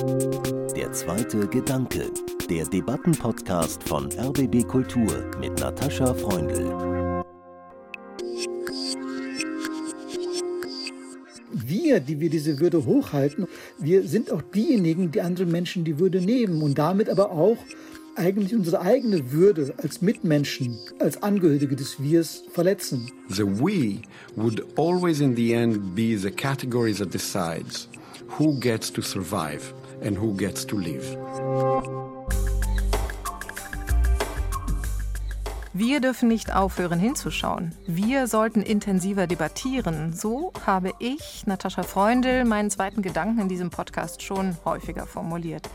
[0.00, 2.10] Der zweite Gedanke,
[2.48, 6.64] der Debattenpodcast von RBB Kultur mit Natascha Freundl.
[11.52, 13.46] Wir, die wir diese Würde hochhalten,
[13.78, 17.58] wir sind auch diejenigen, die anderen Menschen die Würde nehmen und damit aber auch
[18.16, 23.12] eigentlich unsere eigene Würde als Mitmenschen, als Angehörige des Wirs verletzen.
[23.28, 24.00] The we
[24.34, 27.86] would always in the end be the category that decides
[28.38, 31.16] who gets to survive and who gets to live.
[35.72, 37.72] Wir dürfen nicht aufhören hinzuschauen.
[37.86, 40.12] Wir sollten intensiver debattieren.
[40.12, 45.70] So habe ich, Natascha Freundl, meinen zweiten Gedanken in diesem Podcast schon häufiger formuliert.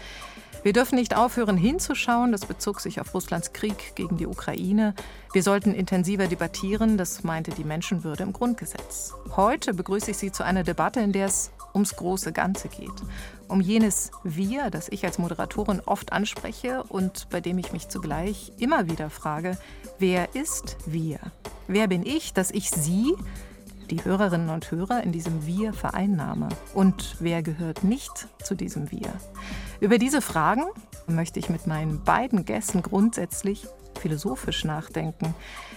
[0.66, 4.96] Wir dürfen nicht aufhören hinzuschauen, das bezog sich auf Russlands Krieg gegen die Ukraine.
[5.32, 9.14] Wir sollten intensiver debattieren, das meinte die Menschenwürde im Grundgesetz.
[9.36, 13.04] Heute begrüße ich Sie zu einer Debatte, in der es ums große Ganze geht.
[13.48, 18.52] Um jenes Wir, das ich als Moderatorin oft anspreche und bei dem ich mich zugleich
[18.58, 19.58] immer wieder frage,
[20.00, 21.20] wer ist wir?
[21.68, 23.14] Wer bin ich, dass ich Sie,
[23.92, 26.50] die Hörerinnen und Hörer in diesem Wir vereinnahme?
[26.74, 29.14] Und wer gehört nicht zu diesem Wir?
[29.80, 30.64] Über diese Fragen
[31.06, 33.68] möchte ich mit meinen beiden Gästen grundsätzlich
[34.00, 35.34] philosophisch nachdenken.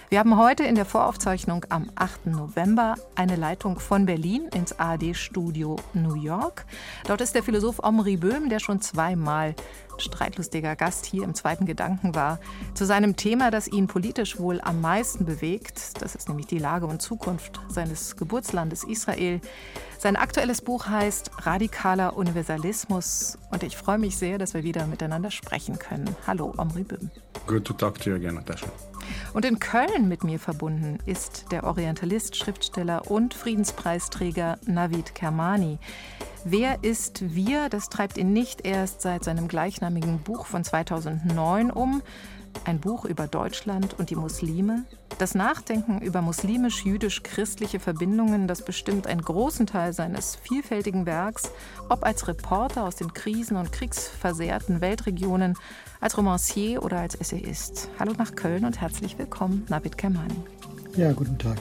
[0.09, 2.25] Wir haben heute in der Voraufzeichnung am 8.
[2.27, 6.65] November eine Leitung von Berlin ins ARD-Studio New York.
[7.05, 9.55] Dort ist der Philosoph Omri Böhm, der schon zweimal
[9.99, 12.39] streitlustiger Gast hier im zweiten Gedanken war,
[12.73, 16.01] zu seinem Thema, das ihn politisch wohl am meisten bewegt.
[16.01, 19.41] Das ist nämlich die Lage und Zukunft seines Geburtslandes Israel.
[19.97, 25.31] Sein aktuelles Buch heißt Radikaler Universalismus und ich freue mich sehr, dass wir wieder miteinander
[25.31, 26.15] sprechen können.
[26.25, 27.11] Hallo, Omri Böhm.
[27.47, 28.67] Good to talk to you again, Natasha.
[29.33, 35.79] Und in Köln mit mir verbunden ist der Orientalist, Schriftsteller und Friedenspreisträger Navid Kermani.
[36.45, 37.67] Wer ist wir?
[37.69, 42.01] Das treibt ihn nicht erst seit seinem gleichnamigen Buch von 2009 um.
[42.65, 44.85] Ein Buch über Deutschland und die Muslime.
[45.17, 51.51] Das Nachdenken über muslimisch-jüdisch-christliche Verbindungen, das bestimmt einen großen Teil seines vielfältigen Werks,
[51.89, 55.55] ob als Reporter aus den krisen- und kriegsversehrten Weltregionen,
[55.99, 57.89] als Romancier oder als Essayist.
[57.99, 60.35] Hallo nach Köln und herzlich willkommen, Navid Kermani.
[60.95, 61.57] Ja, guten Tag.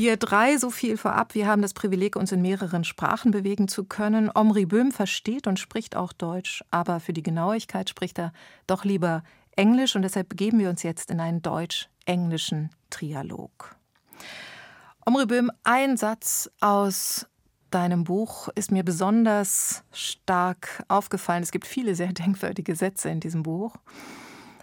[0.00, 3.82] Wir drei, so viel vorab, wir haben das Privileg, uns in mehreren Sprachen bewegen zu
[3.82, 4.30] können.
[4.32, 8.32] Omri Böhm versteht und spricht auch Deutsch, aber für die Genauigkeit spricht er
[8.68, 9.24] doch lieber
[9.56, 13.74] Englisch und deshalb begeben wir uns jetzt in einen deutsch-englischen Trialog.
[15.04, 17.26] Omri Böhm, ein Satz aus
[17.72, 21.42] deinem Buch ist mir besonders stark aufgefallen.
[21.42, 23.74] Es gibt viele sehr denkwürdige Sätze in diesem Buch.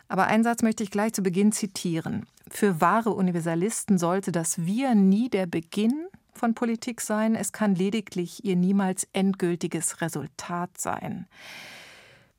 [0.07, 2.25] Aber einen Satz möchte ich gleich zu Beginn zitieren.
[2.49, 8.43] Für wahre Universalisten sollte das Wir nie der Beginn von Politik sein, es kann lediglich
[8.45, 11.27] ihr niemals endgültiges Resultat sein.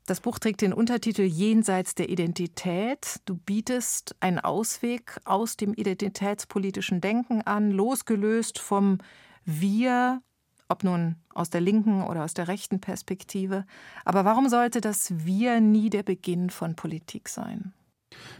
[0.05, 3.19] Das Buch trägt den Untertitel Jenseits der Identität.
[3.25, 8.99] Du bietest einen Ausweg aus dem identitätspolitischen Denken an, losgelöst vom
[9.43, 10.21] Wir,
[10.69, 13.65] ob nun aus der linken oder aus der rechten Perspektive.
[14.05, 17.73] Aber warum sollte das Wir nie der Beginn von Politik sein?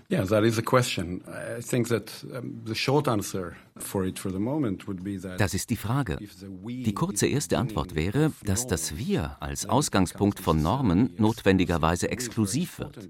[0.10, 1.22] Yeah, that is a question.
[1.28, 2.26] I think that
[2.66, 6.18] the short answer for it for the moment would be that Das ist die Frage.
[6.20, 13.10] Die kurze erste Antwort wäre, dass das Wir als Ausgangspunkt von Normen notwendigerweise exklusiv wird.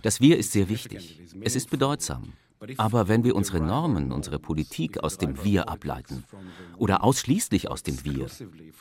[0.00, 1.20] Das Wir ist sehr wichtig.
[1.42, 2.32] Es ist bedeutsam.
[2.78, 6.24] Aber wenn wir unsere Normen, unsere Politik aus dem Wir ableiten
[6.78, 8.28] oder ausschließlich aus dem Wir,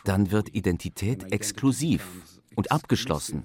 [0.06, 2.08] dann wird Identität exklusiv
[2.56, 3.44] und abgeschlossen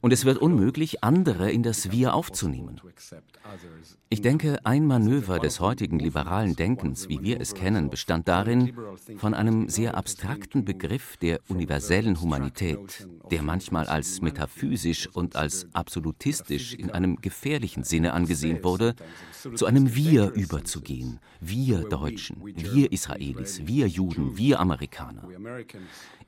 [0.00, 2.80] und es wird unmöglich, andere in das Wir aufzunehmen.
[4.08, 8.76] Ich denke, ein Manöver des heutigen liberalen Denkens, wie wir es kennen, bestand darin,
[9.16, 16.74] von einem sehr abstrakten Begriff der universellen Humanität, der manchmal als metaphysisch und als absolutistisch
[16.74, 18.94] in einem gefährlichen Sinne angesehen wurde,
[19.54, 21.20] zu einem Wir überzugehen.
[21.40, 25.28] Wir Deutschen, wir Israelis, wir Juden, wir Amerikaner.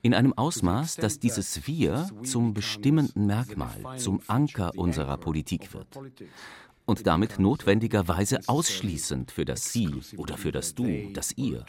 [0.03, 5.89] In einem Ausmaß, dass dieses Wir zum bestimmenden Merkmal, zum Anker unserer Politik wird
[6.87, 11.67] und damit notwendigerweise ausschließend für das Sie oder für das Du, das Ihr.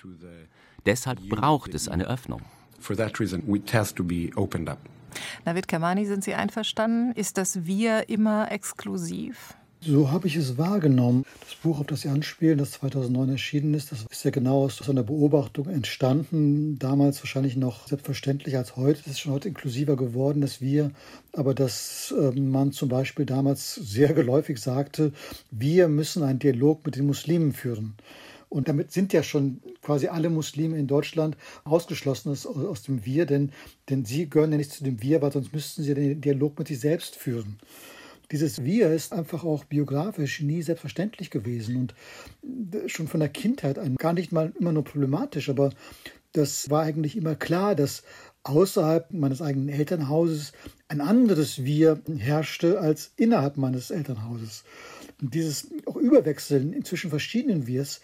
[0.86, 2.42] Deshalb braucht es eine Öffnung.
[5.44, 7.12] Navid Kermani, sind Sie einverstanden?
[7.14, 9.56] Ist das Wir immer exklusiv?
[9.82, 11.24] So habe ich es wahrgenommen.
[11.40, 14.90] Das Buch, auf das Sie anspielen, das 2009 erschienen ist, das ist ja genau aus
[14.90, 16.78] einer Beobachtung entstanden.
[16.78, 19.00] Damals wahrscheinlich noch selbstverständlich als heute.
[19.06, 20.92] Es ist schon heute inklusiver geworden, dass wir,
[21.32, 25.14] aber dass ähm, man zum Beispiel damals sehr geläufig sagte,
[25.50, 27.94] wir müssen einen Dialog mit den Muslimen führen.
[28.50, 33.26] Und damit sind ja schon quasi alle Muslime in Deutschland ausgeschlossen aus, aus dem Wir,
[33.26, 33.54] denn,
[33.90, 36.68] denn sie gehören ja nicht zu dem Wir, weil sonst müssten sie den Dialog mit
[36.68, 37.60] sich selbst führen.
[38.32, 41.94] Dieses Wir ist einfach auch biografisch nie selbstverständlich gewesen und
[42.90, 45.72] schon von der Kindheit an gar nicht mal immer nur problematisch, aber
[46.34, 48.04] das war eigentlich immer klar, dass
[48.44, 50.54] außerhalb meines eigenen Elternhauses
[50.88, 54.64] ein anderes Wir herrschte als innerhalb meines Elternhauses.
[55.22, 58.02] Und dieses auch Überwechseln zwischen verschiedenen Wirs,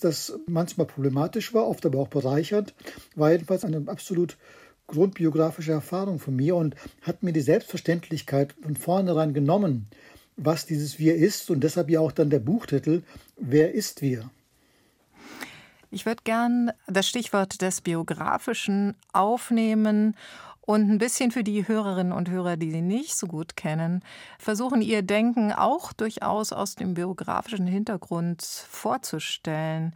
[0.00, 2.74] das manchmal problematisch war, oft aber auch bereichernd,
[3.14, 4.36] war jedenfalls eine absolut
[4.86, 9.86] grundbiografische Erfahrung von mir und hat mir die Selbstverständlichkeit von vornherein genommen,
[10.36, 13.02] was dieses Wir ist und deshalb ja auch dann der Buchtitel
[13.36, 14.30] Wer ist wir?
[15.90, 20.16] Ich würde gern das Stichwort des Biografischen aufnehmen
[20.60, 24.02] und ein bisschen für die Hörerinnen und Hörer, die Sie nicht so gut kennen,
[24.38, 29.94] versuchen, Ihr Denken auch durchaus aus dem biografischen Hintergrund vorzustellen.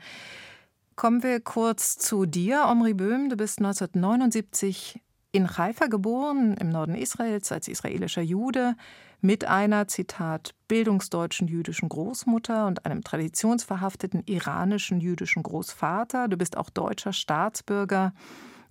[0.98, 3.28] Kommen wir kurz zu dir, Omri Böhm.
[3.28, 5.00] Du bist 1979
[5.30, 8.74] in Haifa geboren, im Norden Israels, als israelischer Jude,
[9.20, 16.26] mit einer, Zitat, bildungsdeutschen jüdischen Großmutter und einem traditionsverhafteten iranischen jüdischen Großvater.
[16.26, 18.12] Du bist auch deutscher Staatsbürger.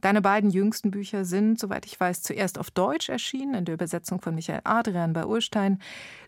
[0.02, 4.22] Deine beiden jüngsten Bücher sind, soweit ich weiß, zuerst auf Deutsch erschienen, in der Übersetzung
[4.22, 5.80] von Michael Adrian bei Urstein.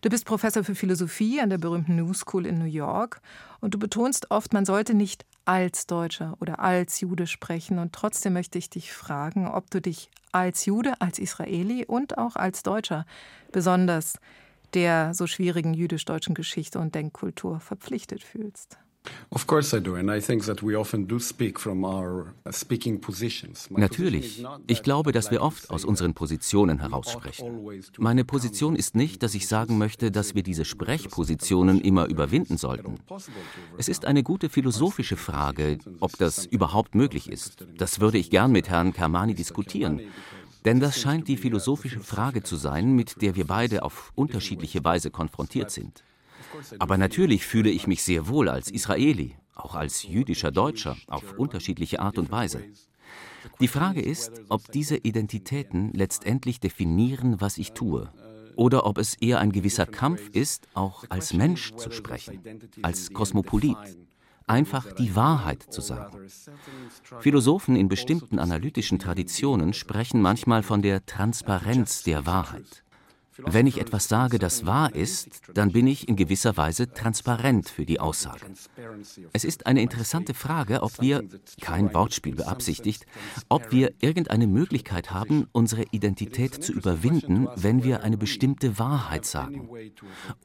[0.02, 3.20] Du bist Professor für Philosophie an der berühmten New School in New York
[3.60, 7.78] und du betonst oft, man sollte nicht als Deutscher oder als Jude sprechen.
[7.78, 12.36] Und trotzdem möchte ich dich fragen, ob du dich als Jude, als Israeli und auch
[12.36, 13.06] als Deutscher
[13.52, 14.14] besonders
[14.74, 18.78] der so schwierigen jüdisch-deutschen Geschichte und Denkkultur verpflichtet fühlst.
[19.30, 19.38] Uh.
[23.70, 24.44] Natürlich.
[24.66, 27.82] Ich glaube, dass wir oft aus unseren Positionen heraussprechen.
[27.98, 32.96] Meine Position ist nicht, dass ich sagen möchte, dass wir diese Sprechpositionen immer überwinden sollten.
[33.78, 37.66] Es ist eine gute philosophische Frage, ob das überhaupt möglich ist.
[37.78, 40.00] Das würde ich gern mit Herrn Kermani diskutieren.
[40.64, 45.10] Denn das scheint die philosophische Frage zu sein, mit der wir beide auf unterschiedliche Weise
[45.10, 46.04] konfrontiert sind.
[46.78, 52.00] Aber natürlich fühle ich mich sehr wohl als Israeli, auch als jüdischer Deutscher, auf unterschiedliche
[52.00, 52.62] Art und Weise.
[53.60, 58.12] Die Frage ist, ob diese Identitäten letztendlich definieren, was ich tue,
[58.56, 62.40] oder ob es eher ein gewisser Kampf ist, auch als Mensch zu sprechen,
[62.82, 63.76] als Kosmopolit,
[64.46, 66.28] einfach die Wahrheit zu sagen.
[67.20, 72.82] Philosophen in bestimmten analytischen Traditionen sprechen manchmal von der Transparenz der Wahrheit.
[73.46, 77.84] Wenn ich etwas sage, das wahr ist, dann bin ich in gewisser Weise transparent für
[77.84, 78.46] die Aussage.
[79.32, 81.24] Es ist eine interessante Frage, ob wir,
[81.60, 83.06] kein Wortspiel beabsichtigt,
[83.48, 89.68] ob wir irgendeine Möglichkeit haben, unsere Identität zu überwinden, wenn wir eine bestimmte Wahrheit sagen.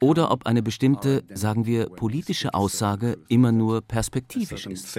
[0.00, 4.96] Oder ob eine bestimmte, sagen wir, politische Aussage immer nur perspektivisch ist.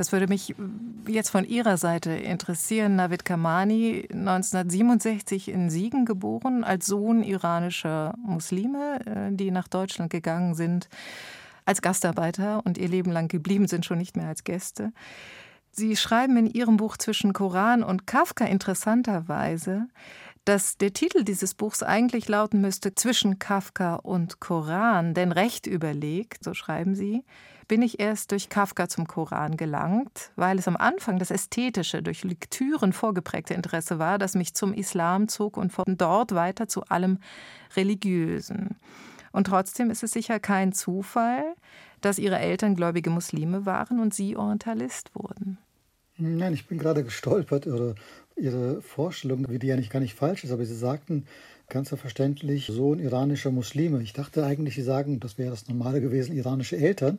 [0.00, 0.54] Das würde mich
[1.06, 2.96] jetzt von Ihrer Seite interessieren.
[2.96, 10.54] Navid Kamani, 1967 in Siegen geboren, als Sohn iranischer Muslime, äh, die nach Deutschland gegangen
[10.54, 10.88] sind
[11.66, 14.94] als Gastarbeiter und ihr Leben lang geblieben sind, schon nicht mehr als Gäste.
[15.70, 19.86] Sie schreiben in Ihrem Buch zwischen Koran und Kafka interessanterweise,
[20.46, 26.42] dass der Titel dieses Buchs eigentlich lauten müsste zwischen Kafka und Koran, denn recht überlegt,
[26.42, 27.22] so schreiben Sie,
[27.70, 32.24] bin ich erst durch Kafka zum Koran gelangt, weil es am Anfang das ästhetische, durch
[32.24, 37.20] Lektüren vorgeprägte Interesse war, das mich zum Islam zog und von dort weiter zu allem
[37.76, 38.76] Religiösen.
[39.30, 41.44] Und trotzdem ist es sicher kein Zufall,
[42.00, 45.56] dass ihre Eltern gläubige Muslime waren und sie Orientalist wurden.
[46.16, 47.94] Nein, ich bin gerade gestolpert über
[48.36, 51.26] Ihre Vorstellung, wie die ja nicht gar nicht falsch ist, aber Sie sagten
[51.68, 54.02] ganz verständlich Sohn iranischer Muslime.
[54.02, 57.18] Ich dachte eigentlich, Sie sagen, das wäre das Normale gewesen, iranische Eltern.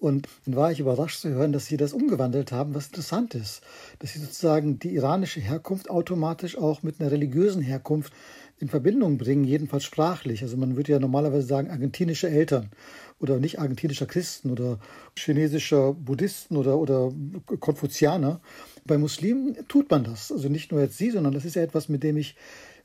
[0.00, 3.60] Und dann war ich überrascht zu hören, dass sie das umgewandelt haben, was interessant ist.
[3.98, 8.12] Dass sie sozusagen die iranische Herkunft automatisch auch mit einer religiösen Herkunft
[8.58, 10.42] in Verbindung bringen, jedenfalls sprachlich.
[10.42, 12.70] Also man würde ja normalerweise sagen argentinische Eltern
[13.18, 14.78] oder nicht argentinischer Christen oder
[15.18, 17.12] chinesischer Buddhisten oder, oder
[17.60, 18.40] Konfuzianer.
[18.86, 20.32] Bei Muslimen tut man das.
[20.32, 22.36] Also nicht nur jetzt sie, sondern das ist ja etwas, mit dem ich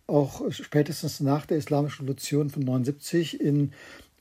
[0.08, 3.72] auch spätestens nach der Islamischen Revolution von 79 in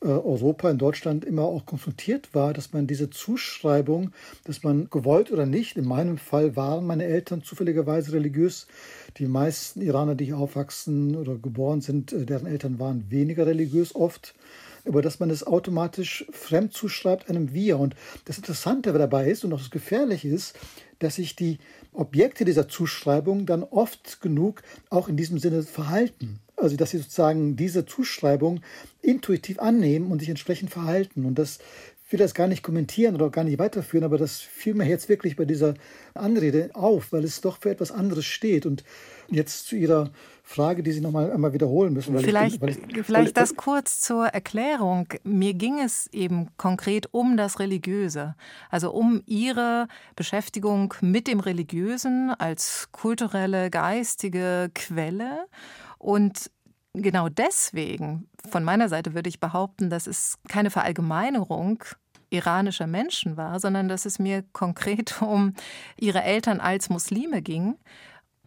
[0.09, 4.13] Europa, in Deutschland immer auch konfrontiert war, dass man diese Zuschreibung,
[4.45, 8.67] dass man gewollt oder nicht, in meinem Fall waren meine Eltern zufälligerweise religiös.
[9.19, 13.95] Die meisten Iraner, die hier aufwachsen oder geboren sind, äh, deren Eltern waren weniger religiös
[13.95, 14.35] oft
[14.87, 17.79] aber dass man es automatisch fremd zuschreibt einem Wir.
[17.79, 17.95] Und
[18.27, 20.59] das Interessante dabei ist und auch das Gefährliche ist,
[20.99, 21.59] dass sich die
[21.95, 26.41] Objekte dieser Zuschreibung dann oft genug auch in diesem Sinne verhalten.
[26.57, 28.61] Also, dass sie sozusagen diese Zuschreibung
[29.03, 31.25] intuitiv annehmen und sich entsprechend verhalten.
[31.25, 31.59] Und das
[32.15, 35.35] will das gar nicht kommentieren oder gar nicht weiterführen, aber das fiel mir jetzt wirklich
[35.35, 35.75] bei dieser
[36.15, 38.67] Anrede auf, weil es doch für etwas anderes steht.
[38.67, 38.85] Und
[39.29, 40.13] jetzt zu Ihrer
[40.45, 42.17] Frage, die Sie noch mal einmal wiederholen müssen.
[42.17, 45.09] vielleicht ich, ich, vielleicht ich, das kurz zur Erklärung.
[45.25, 48.37] Mir ging es eben konkret um das Religiöse,
[48.71, 55.47] also um Ihre Beschäftigung mit dem Religiösen als kulturelle, geistige Quelle
[55.99, 56.49] und
[56.95, 61.83] genau deswegen, von meiner Seite würde ich behaupten, dass es keine Verallgemeinerung
[62.35, 65.55] iranischer Menschen war, sondern dass es mir konkret um
[65.97, 67.77] ihre Eltern als Muslime ging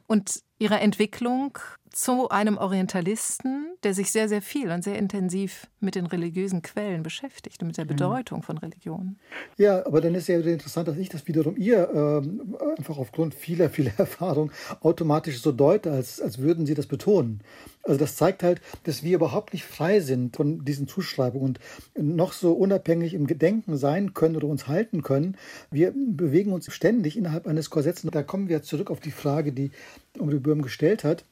[0.07, 1.57] und ihre Entwicklung
[1.97, 7.01] zu einem Orientalisten, der sich sehr, sehr viel und sehr intensiv mit den religiösen Quellen
[7.01, 7.89] beschäftigt und mit der mhm.
[7.89, 9.15] Bedeutung von Religion.
[9.57, 13.33] Ja, aber dann ist ja wieder interessant, dass ich das wiederum ihr äh, einfach aufgrund
[13.33, 14.51] vieler, vieler Erfahrung
[14.81, 17.41] automatisch so deute, als, als würden sie das betonen.
[17.81, 21.57] Also das zeigt halt, dass wir überhaupt nicht frei sind von diesen Zuschreibungen
[21.95, 25.35] und noch so unabhängig im Gedenken sein können oder uns halten können.
[25.71, 28.03] Wir bewegen uns ständig innerhalb eines Korsetts.
[28.03, 29.71] Da kommen wir zurück auf die Frage, die
[30.19, 31.25] Omri Böhm gestellt hat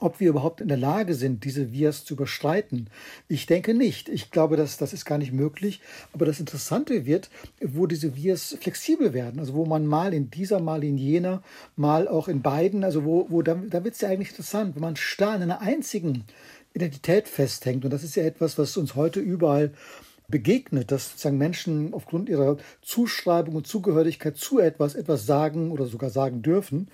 [0.00, 2.88] ob wir überhaupt in der Lage sind, diese Vias zu überschreiten.
[3.28, 4.08] Ich denke nicht.
[4.08, 5.80] Ich glaube, dass das ist gar nicht möglich.
[6.12, 7.30] Aber das Interessante wird,
[7.62, 9.38] wo diese Vias flexibel werden.
[9.38, 11.42] Also wo man mal in dieser, mal in jener,
[11.76, 14.82] mal auch in beiden, also wo, wo da, da wird es ja eigentlich interessant, wenn
[14.82, 16.24] man starr in einer einzigen
[16.74, 17.84] Identität festhängt.
[17.84, 19.72] Und das ist ja etwas, was uns heute überall
[20.28, 26.08] begegnet, dass sozusagen Menschen aufgrund ihrer Zuschreibung und Zugehörigkeit zu etwas etwas sagen oder sogar
[26.08, 26.88] sagen dürfen.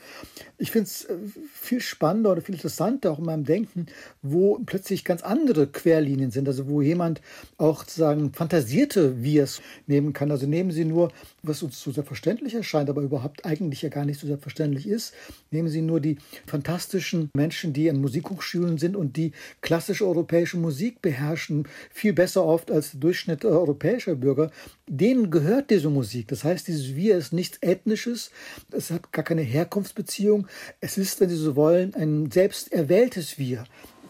[0.59, 1.17] Ich finde es äh,
[1.53, 3.87] viel spannender oder viel interessanter auch in meinem Denken,
[4.21, 7.21] wo plötzlich ganz andere Querlinien sind, also wo jemand
[7.57, 10.31] auch sozusagen fantasierte Wirs nehmen kann.
[10.33, 14.19] Also nehmen Sie nur, was uns so selbstverständlich erscheint, aber überhaupt eigentlich ja gar nicht
[14.19, 15.15] so selbstverständlich ist,
[15.53, 21.01] nehmen Sie nur die fantastischen Menschen, die an Musikhochschulen sind und die klassische europäische Musik
[21.01, 24.51] beherrschen, viel besser oft als Durchschnitt europäischer Bürger,
[24.89, 26.29] denen gehört diese Musik.
[26.29, 28.31] Das heißt, dieses Wir ist nichts Ethnisches,
[28.73, 30.47] es hat gar keine Herkunftsbeziehung.
[30.81, 33.65] Es ist, wenn Sie so wollen, ein selbst erwähltes Wir.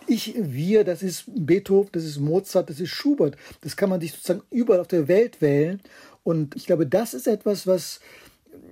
[0.06, 3.36] Ich, wir, das ist Beethoven, das ist Mozart, das ist Schubert.
[3.60, 5.80] Das kann man sich sozusagen überall auf der Welt wählen.
[6.24, 8.00] Und ich glaube, das ist etwas, was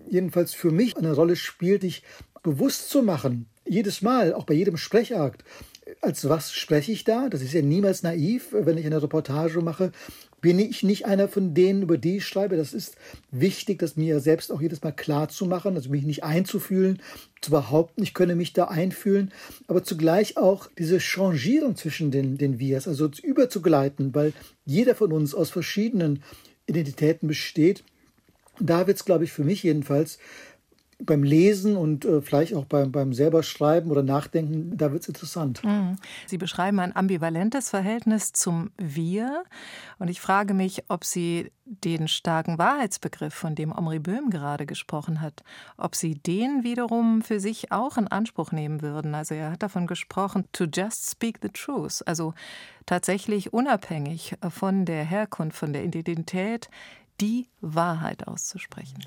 [0.09, 2.03] jedenfalls für mich eine Rolle spielt, dich
[2.43, 3.47] bewusst zu machen.
[3.65, 5.45] Jedes Mal, auch bei jedem Sprechakt,
[6.01, 7.29] als was spreche ich da?
[7.29, 9.93] Das ist ja niemals naiv, wenn ich eine Reportage mache.
[10.41, 12.57] Bin ich nicht einer von denen, über die ich schreibe?
[12.57, 12.97] Das ist
[13.31, 17.01] wichtig, das mir selbst auch jedes Mal klar zu machen, also mich nicht einzufühlen,
[17.41, 19.33] zu behaupten, ich könne mich da einfühlen,
[19.67, 24.33] aber zugleich auch diese Changierung zwischen den, den Wirs, also überzugleiten, weil
[24.65, 26.23] jeder von uns aus verschiedenen
[26.67, 27.83] Identitäten besteht.
[28.61, 30.19] Da wird es, glaube ich, für mich jedenfalls
[31.01, 35.09] beim Lesen und äh, vielleicht auch beim, beim selber Schreiben oder Nachdenken, da wird es
[35.09, 35.63] interessant.
[35.65, 35.97] Mhm.
[36.27, 39.45] Sie beschreiben ein ambivalentes Verhältnis zum Wir.
[39.99, 45.21] Und ich frage mich, ob Sie den starken Wahrheitsbegriff, von dem Omri Böhm gerade gesprochen
[45.21, 45.45] hat,
[45.77, 49.15] ob Sie den wiederum für sich auch in Anspruch nehmen würden.
[49.15, 52.35] Also er hat davon gesprochen, to just speak the truth, also
[52.87, 56.69] tatsächlich unabhängig von der Herkunft, von der Identität,
[57.21, 58.99] die Wahrheit auszusprechen.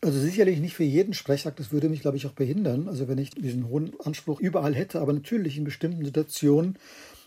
[0.00, 2.88] Also sicherlich nicht für jeden Sprechakt, das würde mich, glaube ich, auch behindern.
[2.88, 6.78] Also wenn ich diesen hohen Anspruch überall hätte, aber natürlich in bestimmten Situationen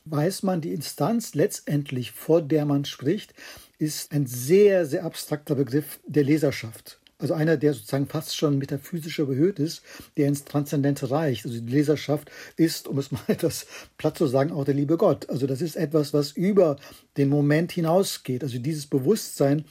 [0.05, 3.33] weiß man, die Instanz letztendlich, vor der man spricht,
[3.77, 6.99] ist ein sehr, sehr abstrakter Begriff der Leserschaft.
[7.21, 9.83] Also einer, der sozusagen fast schon metaphysisch überhöht ist,
[10.17, 11.45] der ins Transzendente reicht.
[11.45, 15.29] Also die Leserschaft ist, um es mal etwas platt zu sagen, auch der liebe Gott.
[15.29, 16.77] Also das ist etwas, was über
[17.17, 18.43] den Moment hinausgeht.
[18.43, 19.65] Also dieses Bewusstsein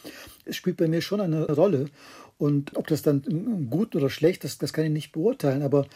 [0.49, 1.87] spielt bei mir schon eine Rolle.
[2.41, 5.61] Und ob das dann gut oder schlecht ist, das kann ich nicht beurteilen.
[5.61, 5.87] Aber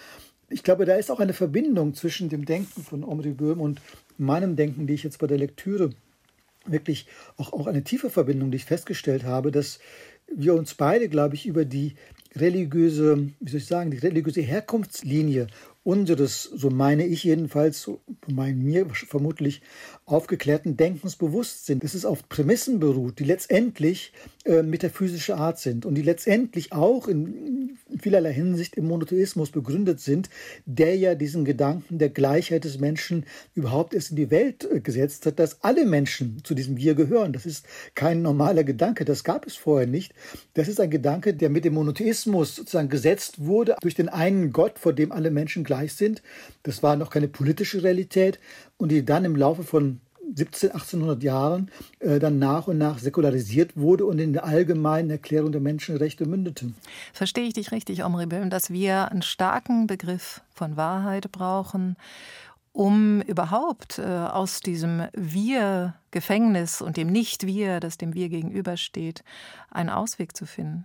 [0.50, 3.80] ich glaube, da ist auch eine Verbindung zwischen dem Denken von Omri Böhm und
[4.18, 5.88] meinem Denken, die ich jetzt bei der Lektüre
[6.66, 7.06] wirklich
[7.38, 9.78] auch, auch eine tiefe Verbindung, die ich festgestellt habe, dass
[10.30, 11.94] wir uns beide, glaube ich, über die
[12.36, 15.46] religiöse, wie soll ich sagen, die religiöse Herkunftslinie
[15.84, 19.60] unseres, so meine ich jedenfalls, so meinen mir vermutlich
[20.06, 24.12] aufgeklärten Denkens bewusst sind, dass es auf Prämissen beruht, die letztendlich
[24.46, 30.30] äh, metaphysische Art sind und die letztendlich auch in vielerlei Hinsicht im Monotheismus begründet sind,
[30.64, 35.26] der ja diesen Gedanken der Gleichheit des Menschen überhaupt erst in die Welt äh, gesetzt
[35.26, 37.34] hat, dass alle Menschen zu diesem Wir gehören.
[37.34, 40.14] Das ist kein normaler Gedanke, das gab es vorher nicht.
[40.54, 44.78] Das ist ein Gedanke, der mit dem Monotheismus sozusagen gesetzt wurde durch den einen Gott,
[44.78, 46.22] vor dem alle Menschen gleich sind.
[46.62, 48.38] Das war noch keine politische Realität
[48.76, 50.00] und die dann im Laufe von
[50.34, 55.52] 17, 1800 Jahren äh, dann nach und nach säkularisiert wurde und in der allgemeinen Erklärung
[55.52, 56.72] der Menschenrechte mündete.
[57.12, 61.96] Verstehe ich dich richtig, Omri Böhm, dass wir einen starken Begriff von Wahrheit brauchen
[62.74, 69.22] um überhaupt äh, aus diesem Wir-Gefängnis und dem Nicht-Wir, das dem Wir gegenübersteht,
[69.70, 70.84] einen Ausweg zu finden?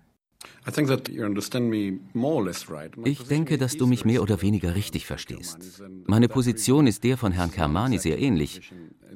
[3.04, 5.82] Ich denke, dass du mich mehr oder weniger richtig verstehst.
[6.06, 8.72] Meine Position ist der von Herrn Kermani sehr ähnlich.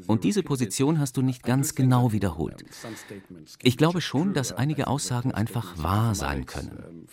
[0.08, 2.66] Und diese Position hast du nicht ganz genau wiederholt.
[3.62, 7.08] Ich glaube schon, dass einige Aussagen einfach wahr sein können.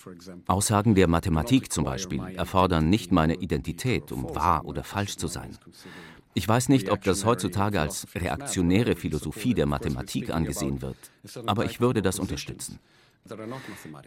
[0.46, 5.56] Aussagen der Mathematik zum Beispiel erfordern nicht meine Identität, um wahr oder falsch zu sein.
[6.34, 10.96] Ich weiß nicht, ob das heutzutage als reaktionäre Philosophie der Mathematik angesehen wird,
[11.46, 12.78] aber ich würde das unterstützen.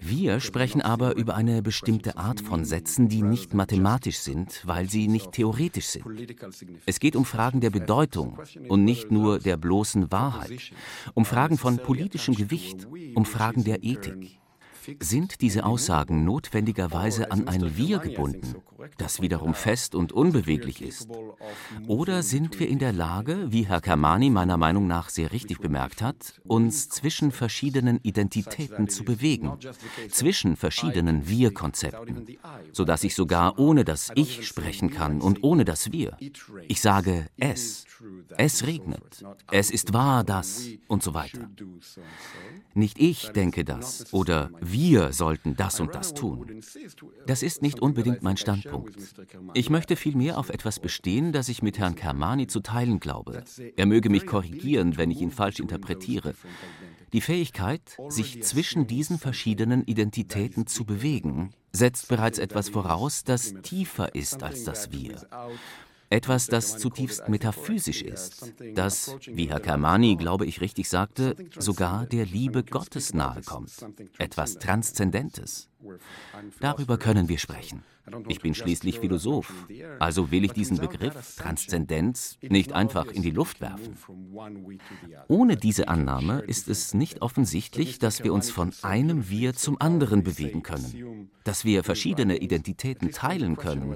[0.01, 5.08] Wir sprechen aber über eine bestimmte Art von Sätzen, die nicht mathematisch sind, weil sie
[5.08, 6.05] nicht theoretisch sind.
[6.86, 10.74] Es geht um Fragen der Bedeutung und nicht nur der bloßen Wahrheit,
[11.13, 14.39] um Fragen von politischem Gewicht, um Fragen der Ethik.
[15.00, 18.56] Sind diese Aussagen notwendigerweise an ein Wir gebunden,
[18.98, 21.08] das wiederum fest und unbeweglich ist?
[21.88, 26.02] Oder sind wir in der Lage, wie Herr Kermani meiner Meinung nach sehr richtig bemerkt
[26.02, 29.54] hat, uns zwischen verschiedenen Identitäten zu bewegen,
[30.10, 32.38] zwischen verschiedenen Wir-Konzepten,
[32.72, 36.18] sodass ich sogar ohne das Ich sprechen kann und ohne das Wir.
[36.68, 37.86] Ich sage es.
[38.38, 39.24] Es regnet.
[39.52, 41.50] Es ist wahr, das und so weiter.
[42.74, 44.73] Nicht ich denke das oder wir
[45.12, 46.62] sollten das und das tun.
[47.27, 48.96] Das ist nicht unbedingt mein Standpunkt.
[49.53, 53.44] Ich möchte vielmehr auf etwas bestehen, das ich mit Herrn Kermani zu teilen glaube.
[53.75, 56.34] Er möge mich korrigieren, wenn ich ihn falsch interpretiere.
[57.13, 64.15] Die Fähigkeit, sich zwischen diesen verschiedenen Identitäten zu bewegen, setzt bereits etwas voraus, das tiefer
[64.15, 65.22] ist als das Wir.
[66.13, 72.27] Etwas, das zutiefst metaphysisch ist, das, wie Herr Kermani, glaube ich, richtig sagte, sogar der
[72.27, 73.72] Liebe Gottes nahe kommt.
[74.20, 75.70] Etwas Transzendentes.
[76.60, 77.82] Darüber können wir sprechen.
[78.27, 79.67] Ich bin schließlich Philosoph,
[80.00, 83.95] also will ich diesen Begriff Transzendenz nicht einfach in die Luft werfen.
[85.29, 90.24] Ohne diese Annahme ist es nicht offensichtlich, dass wir uns von einem Wir zum anderen
[90.24, 93.95] bewegen können, dass wir verschiedene Identitäten teilen können,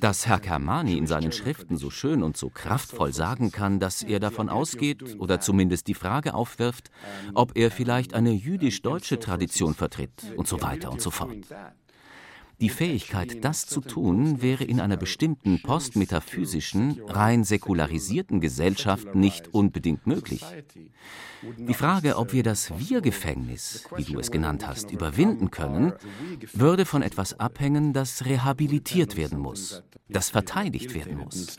[0.00, 4.18] dass Herr Kermani in seinen Schriften so schön und so kraftvoll sagen kann, dass er
[4.18, 6.90] davon ausgeht oder zumindest die Frage aufwirft,
[7.34, 11.36] ob er vielleicht eine jüdisch-deutsche Tradition vertritt und so weiter und so fort.
[12.60, 20.06] Die Fähigkeit, das zu tun, wäre in einer bestimmten postmetaphysischen, rein säkularisierten Gesellschaft nicht unbedingt
[20.06, 20.42] möglich.
[21.58, 25.92] Die Frage, ob wir das Wir-Gefängnis, wie du es genannt hast, überwinden können,
[26.54, 31.56] würde von etwas abhängen, das rehabilitiert werden muss, das verteidigt werden muss.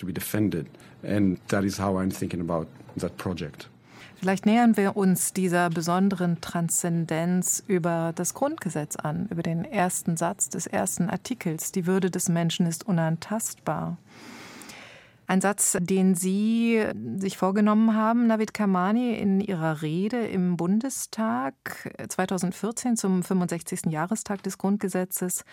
[4.19, 10.49] Vielleicht nähern wir uns dieser besonderen Transzendenz über das Grundgesetz an, über den ersten Satz
[10.49, 11.71] des ersten Artikels.
[11.71, 13.97] Die Würde des Menschen ist unantastbar.
[15.29, 16.83] Ein Satz, den Sie
[17.17, 21.53] sich vorgenommen haben, Navid Kamani, in Ihrer Rede im Bundestag
[22.07, 23.87] 2014 zum 65.
[23.89, 25.43] Jahrestag des Grundgesetzes.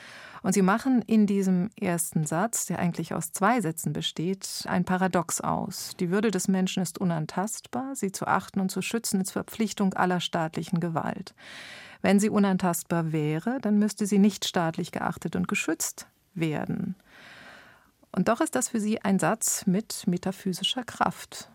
[0.45, 5.41] Und Sie machen in diesem ersten Satz, der eigentlich aus zwei Sätzen besteht, ein Paradox
[5.41, 5.93] aus.
[5.99, 7.97] Die Würde des Menschen ist unantastbar.
[7.97, 11.35] Sie zu achten und zu schützen ist Verpflichtung aller staatlichen Gewalt.
[12.03, 16.95] Wenn sie unantastbar wäre, dann müsste sie nicht staatlich geachtet und geschützt werden.
[18.13, 21.49] Und doch ist das für Sie ein Satz mit metaphysischer Kraft.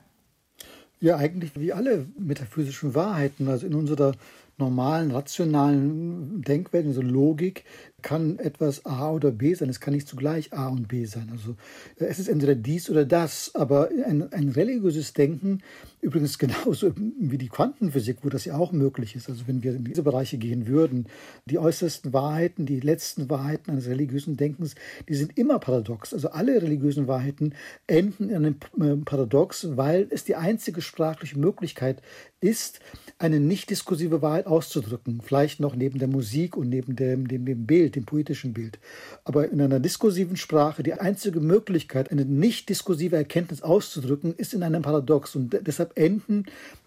[0.99, 3.49] Ja, eigentlich wie alle metaphysischen Wahrheiten.
[3.49, 4.13] Also in unserer
[4.60, 7.63] normalen, rationalen Denkwelt, in so Logik,
[8.01, 9.69] kann etwas A oder B sein.
[9.69, 11.29] Es kann nicht zugleich A und B sein.
[11.31, 11.55] Also
[11.99, 13.51] äh, es ist entweder dies oder das.
[13.55, 15.62] Aber ein, ein religiöses Denken,
[16.01, 19.29] übrigens genauso wie die Quantenphysik, wo das ja auch möglich ist.
[19.29, 21.07] Also wenn wir in diese Bereiche gehen würden,
[21.45, 24.75] die äußersten Wahrheiten, die letzten Wahrheiten eines religiösen Denkens,
[25.07, 26.13] die sind immer paradox.
[26.13, 27.53] Also alle religiösen Wahrheiten
[27.88, 32.01] enden in einem äh, Paradox, weil es die einzige sprachliche Möglichkeit
[32.41, 32.80] ist,
[33.17, 35.21] eine nicht diskursive Wahrheit auszudrücken.
[35.21, 38.80] Vielleicht noch neben der Musik und neben dem, dem, dem Bild dem poetischen Bild.
[39.25, 44.63] Aber in einer diskursiven Sprache, die einzige Möglichkeit, eine nicht diskursive Erkenntnis auszudrücken, ist in
[44.63, 45.36] einem Paradox.
[45.36, 46.45] Und deshalb enden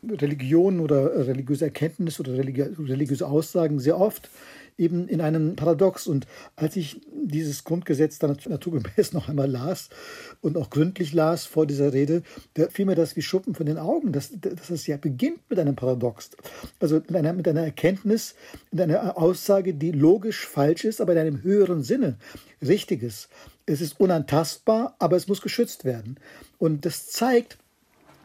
[0.08, 4.30] Religionen oder religiöse Erkenntnisse oder religiöse Aussagen sehr oft
[4.78, 6.06] eben in einem Paradox.
[6.06, 9.88] Und als ich dieses Grundgesetz dann naturgemäß noch einmal las
[10.40, 12.22] und auch gründlich las vor dieser Rede,
[12.54, 15.58] da fiel mir das wie Schuppen von den Augen, dass, dass es ja beginnt mit
[15.58, 16.30] einem Paradox.
[16.80, 18.34] Also mit einer, mit einer Erkenntnis,
[18.70, 22.16] mit einer Aussage, die logisch falsch ist, aber in einem höheren Sinne
[22.60, 23.28] richtig ist.
[23.66, 26.18] Es ist unantastbar, aber es muss geschützt werden.
[26.58, 27.58] Und das zeigt,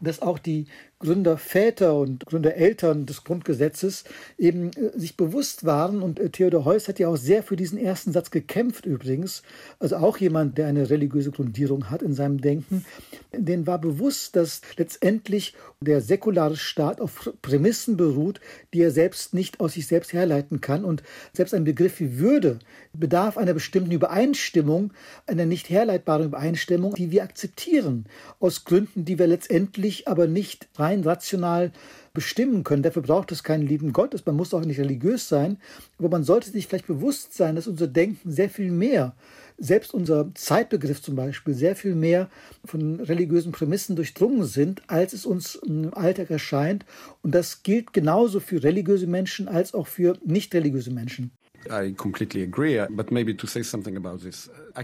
[0.02, 0.68] dass auch die
[1.00, 4.04] Gründerväter und Gründereltern des Grundgesetzes
[4.38, 6.02] eben äh, sich bewusst waren.
[6.02, 9.44] Und äh, Theodor Heuss hat ja auch sehr für diesen ersten Satz gekämpft übrigens.
[9.80, 12.84] Also auch jemand, der eine religiöse Grundierung hat in seinem Denken.
[13.32, 18.42] Den war bewusst, dass letztendlich der säkulare Staat auf Prämissen beruht,
[18.74, 20.84] die er selbst nicht aus sich selbst herleiten kann.
[20.84, 22.58] Und selbst ein Begriff wie Würde
[22.94, 24.92] bedarf einer bestimmten Übereinstimmung,
[25.28, 28.06] einer nicht herleitbaren Übereinstimmung, die wir akzeptieren,
[28.40, 31.71] aus Gründen, die wir letztendlich aber nicht rein rational
[32.13, 32.84] bestimmen können.
[32.84, 35.58] Dafür braucht es keinen lieben Gott, man muss auch nicht religiös sein,
[36.00, 39.15] aber man sollte sich vielleicht bewusst sein, dass unser Denken sehr viel mehr,
[39.58, 42.30] selbst unser Zeitbegriff zum Beispiel, sehr viel mehr
[42.65, 46.86] von religiösen Prämissen durchdrungen sind, als es uns im Alltag erscheint.
[47.21, 51.32] Und das gilt genauso für religiöse Menschen als auch für nicht religiöse Menschen.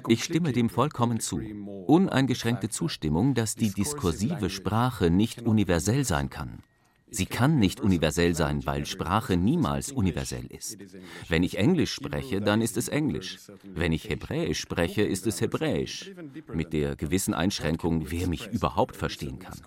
[0.08, 1.42] Ich stimme dem vollkommen zu.
[1.88, 6.64] Uneingeschränkte Zustimmung, dass die diskursive Sprache nicht universell sein kann.
[7.14, 10.80] Sie kann nicht universell sein, weil Sprache niemals universell ist.
[11.30, 13.40] Wenn ich Englisch spreche, dann ist es Englisch.
[13.64, 16.12] Wenn ich Hebräisch spreche, ist es Hebräisch.
[16.52, 19.60] Mit der gewissen Einschränkung, wer mich überhaupt verstehen kann.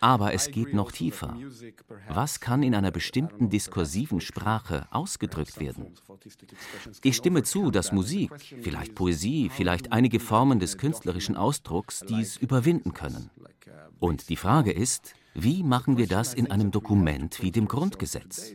[0.00, 1.36] Aber es geht noch tiefer.
[2.08, 5.94] Was kann in einer bestimmten diskursiven Sprache ausgedrückt werden?
[7.04, 12.94] Ich stimme zu, dass Musik, vielleicht Poesie, vielleicht einige Formen des künstlerischen Ausdrucks dies überwinden
[12.94, 13.30] können.
[14.00, 18.52] Und die Frage ist, wie machen wir das in einem Dokument wie dem Grundgesetz?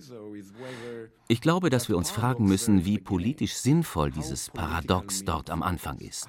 [1.28, 6.00] Ich glaube, dass wir uns fragen müssen, wie politisch sinnvoll dieses Paradox dort am Anfang
[6.00, 6.28] ist.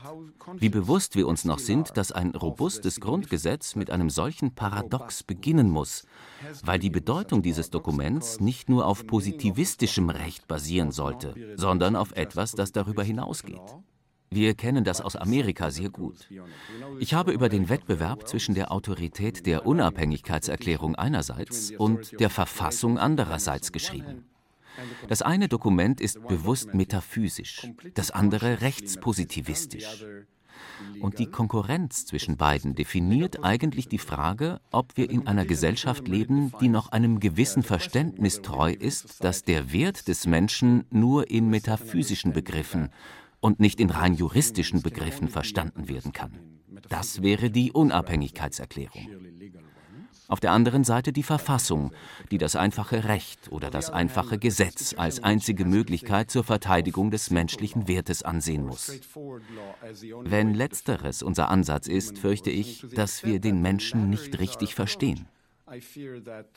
[0.57, 5.71] Wie bewusst wir uns noch sind, dass ein robustes Grundgesetz mit einem solchen Paradox beginnen
[5.71, 6.07] muss,
[6.63, 12.53] weil die Bedeutung dieses Dokuments nicht nur auf positivistischem Recht basieren sollte, sondern auf etwas,
[12.53, 13.61] das darüber hinausgeht.
[14.35, 16.29] Wir kennen das aus Amerika sehr gut.
[16.99, 23.71] Ich habe über den Wettbewerb zwischen der Autorität der Unabhängigkeitserklärung einerseits und der Verfassung andererseits
[23.71, 24.25] geschrieben.
[25.07, 30.05] Das eine Dokument ist bewusst metaphysisch, das andere rechtspositivistisch.
[31.01, 36.53] Und die Konkurrenz zwischen beiden definiert eigentlich die Frage, ob wir in einer Gesellschaft leben,
[36.61, 42.33] die noch einem gewissen Verständnis treu ist, dass der Wert des Menschen nur in metaphysischen
[42.33, 42.91] Begriffen
[43.45, 46.33] und nicht in rein juristischen Begriffen verstanden werden kann.
[46.89, 49.07] Das wäre die Unabhängigkeitserklärung.
[50.29, 51.93] Auf der anderen Seite die Verfassung,
[52.31, 57.87] die das einfache Recht oder das einfache Gesetz als einzige Möglichkeit zur Verteidigung des menschlichen
[57.87, 58.99] Wertes ansehen muss.
[60.23, 65.29] Wenn letzteres unser Ansatz ist, fürchte ich, dass wir den Menschen nicht richtig verstehen.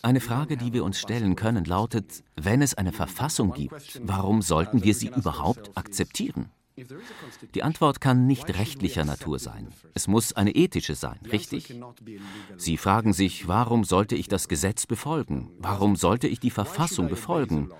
[0.03, 4.85] Eine Frage, die wir uns stellen können, lautet, wenn es eine Verfassung gibt, warum sollten
[4.85, 6.49] wir sie überhaupt akzeptieren?
[7.55, 9.69] Die Antwort kann nicht rechtlicher Natur sein.
[9.95, 11.73] Es muss eine ethische sein, richtig?
[12.57, 15.49] Sie fragen sich, warum sollte ich das Gesetz befolgen?
[15.57, 17.71] Warum sollte ich die Verfassung befolgen?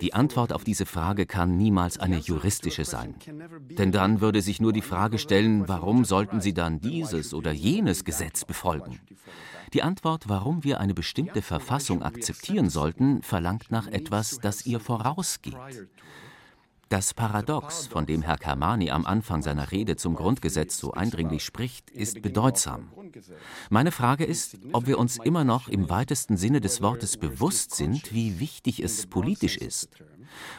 [0.00, 3.16] Die Antwort auf diese Frage kann niemals eine juristische sein.
[3.70, 8.04] Denn dann würde sich nur die Frage stellen, warum sollten Sie dann dieses oder jenes
[8.04, 9.00] Gesetz befolgen?
[9.72, 15.56] Die Antwort, warum wir eine bestimmte Verfassung akzeptieren sollten, verlangt nach etwas, das ihr vorausgeht.
[16.90, 21.88] Das Paradox, von dem Herr Kermani am Anfang seiner Rede zum Grundgesetz so eindringlich spricht,
[21.88, 22.88] ist bedeutsam.
[23.70, 28.12] Meine Frage ist, ob wir uns immer noch im weitesten Sinne des Wortes bewusst sind,
[28.12, 29.88] wie wichtig es politisch ist.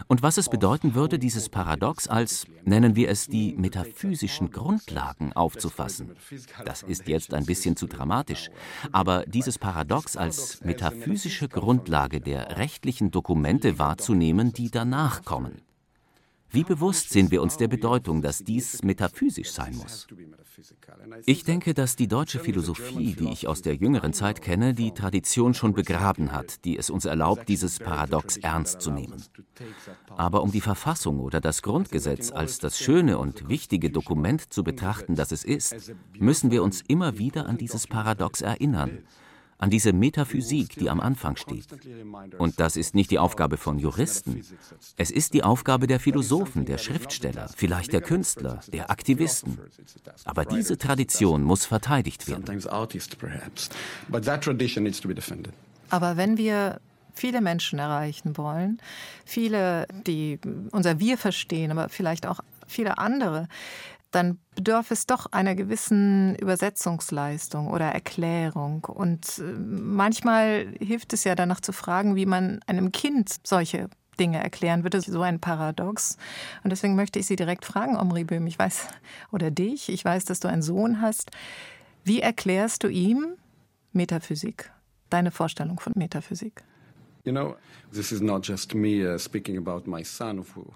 [0.07, 6.15] Und was es bedeuten würde, dieses Paradox als, nennen wir es, die metaphysischen Grundlagen aufzufassen.
[6.63, 8.49] Das ist jetzt ein bisschen zu dramatisch,
[8.93, 15.61] aber dieses Paradox als metaphysische Grundlage der rechtlichen Dokumente wahrzunehmen, die danach kommen.
[16.53, 20.07] Wie bewusst sind wir uns der Bedeutung, dass dies metaphysisch sein muss?
[21.25, 25.53] Ich denke, dass die deutsche Philosophie, die ich aus der jüngeren Zeit kenne, die Tradition
[25.53, 29.23] schon begraben hat, die es uns erlaubt, dieses Paradox ernst zu nehmen.
[30.17, 35.15] Aber um die Verfassung oder das Grundgesetz als das schöne und wichtige Dokument zu betrachten,
[35.15, 39.03] das es ist, müssen wir uns immer wieder an dieses Paradox erinnern
[39.61, 41.67] an diese Metaphysik, die am Anfang steht.
[42.39, 44.43] Und das ist nicht die Aufgabe von Juristen.
[44.97, 49.59] Es ist die Aufgabe der Philosophen, der Schriftsteller, vielleicht der Künstler, der Aktivisten.
[50.25, 52.43] Aber diese Tradition muss verteidigt werden.
[55.89, 56.81] Aber wenn wir
[57.13, 58.81] viele Menschen erreichen wollen,
[59.25, 60.39] viele, die
[60.71, 63.47] unser Wir verstehen, aber vielleicht auch viele andere,
[64.11, 68.85] dann bedarf es doch einer gewissen Übersetzungsleistung oder Erklärung.
[68.85, 74.43] Und äh, manchmal hilft es ja danach zu fragen, wie man einem Kind solche Dinge
[74.43, 76.17] erklären würde, so ein Paradox.
[76.63, 78.87] Und deswegen möchte ich Sie direkt fragen, Omri Böhm, ich weiß,
[79.31, 81.31] oder dich, ich weiß, dass du einen Sohn hast.
[82.03, 83.37] Wie erklärst du ihm
[83.93, 84.71] Metaphysik?
[85.11, 86.63] deine Vorstellung von Metaphysik?
[87.25, 87.53] Uh,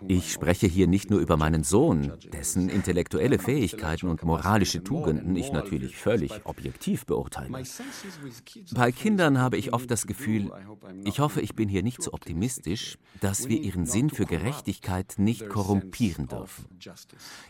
[0.07, 5.51] ich spreche hier nicht nur über meinen Sohn, dessen intellektuelle Fähigkeiten und moralische Tugenden ich
[5.51, 7.63] natürlich völlig objektiv beurteile.
[8.73, 10.51] Bei Kindern habe ich oft das Gefühl,
[11.03, 15.49] ich hoffe, ich bin hier nicht so optimistisch, dass wir ihren Sinn für Gerechtigkeit nicht
[15.49, 16.65] korrumpieren dürfen.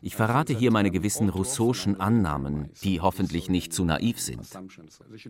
[0.01, 4.47] Ich verrate hier meine gewissen rousseauschen Annahmen, die hoffentlich nicht zu naiv sind.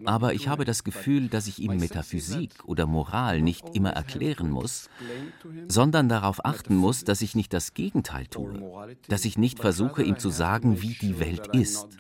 [0.06, 4.50] Aber ich habe das Gefühl, dass ich ihm Metaphysik oder Moral nicht nicht immer erklären
[4.50, 4.90] muss,
[5.68, 10.20] sondern darauf achten muss, dass ich nicht das Gegenteil tue, dass ich nicht versuche, ihm
[10.20, 11.98] zu sagen, wie die Welt ist.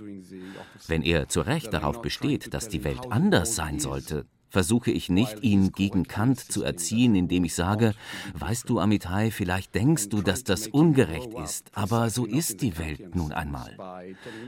[0.88, 5.44] Wenn er zu Recht darauf besteht, dass die Welt anders sein sollte, versuche ich nicht,
[5.44, 7.94] ihn gegen Kant zu erziehen, indem ich sage,
[8.39, 13.18] weißt du, Amitai, vielleicht denkst du, dass das ungerecht ist, aber so ist die Welt
[13.18, 13.76] nun einmal.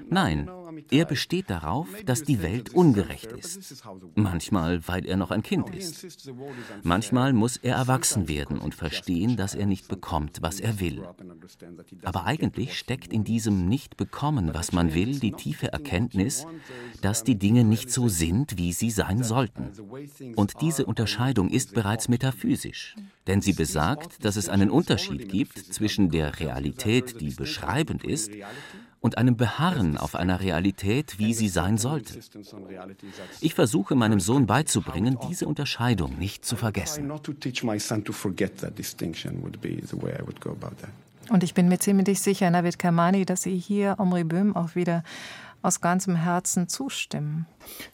[0.10, 0.50] Nein,
[0.89, 3.84] er besteht darauf, dass die Welt ungerecht ist.
[4.15, 6.08] Manchmal, weil er noch ein Kind ist.
[6.84, 11.06] Manchmal muss er erwachsen werden und verstehen, dass er nicht bekommt, was er will.
[12.04, 16.46] Aber eigentlich steckt in diesem Nicht-Bekommen, was man will, die tiefe Erkenntnis,
[17.02, 19.72] dass die Dinge nicht so sind, wie sie sein sollten.
[20.36, 22.95] Und diese Unterscheidung ist bereits metaphysisch,
[23.27, 28.31] denn sie besagt, dass es einen Unterschied gibt zwischen der Realität, die beschreibend ist,
[28.99, 32.19] und einem Beharren auf einer Realität, wie sie sein sollte.
[33.41, 37.12] Ich versuche meinem Sohn beizubringen, diese Unterscheidung nicht zu vergessen.
[41.29, 45.03] Und ich bin mir ziemlich sicher, Navid Kamani, dass Sie hier Omri Böhm auch wieder
[45.62, 47.46] aus ganzem Herzen zustimmen.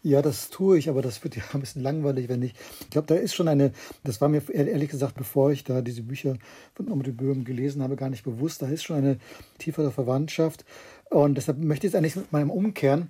[0.01, 2.53] Ja, das tue ich, aber das wird ja ein bisschen langweilig, wenn ich.
[2.81, 3.71] Ich glaube, da ist schon eine,
[4.03, 6.37] das war mir ehrlich gesagt, bevor ich da diese Bücher
[6.75, 8.61] von Omri Böhm gelesen habe, gar nicht bewusst.
[8.61, 9.17] Da ist schon eine
[9.57, 10.65] tiefere Verwandtschaft.
[11.09, 13.09] Und deshalb möchte ich jetzt eigentlich mit meinem Umkehren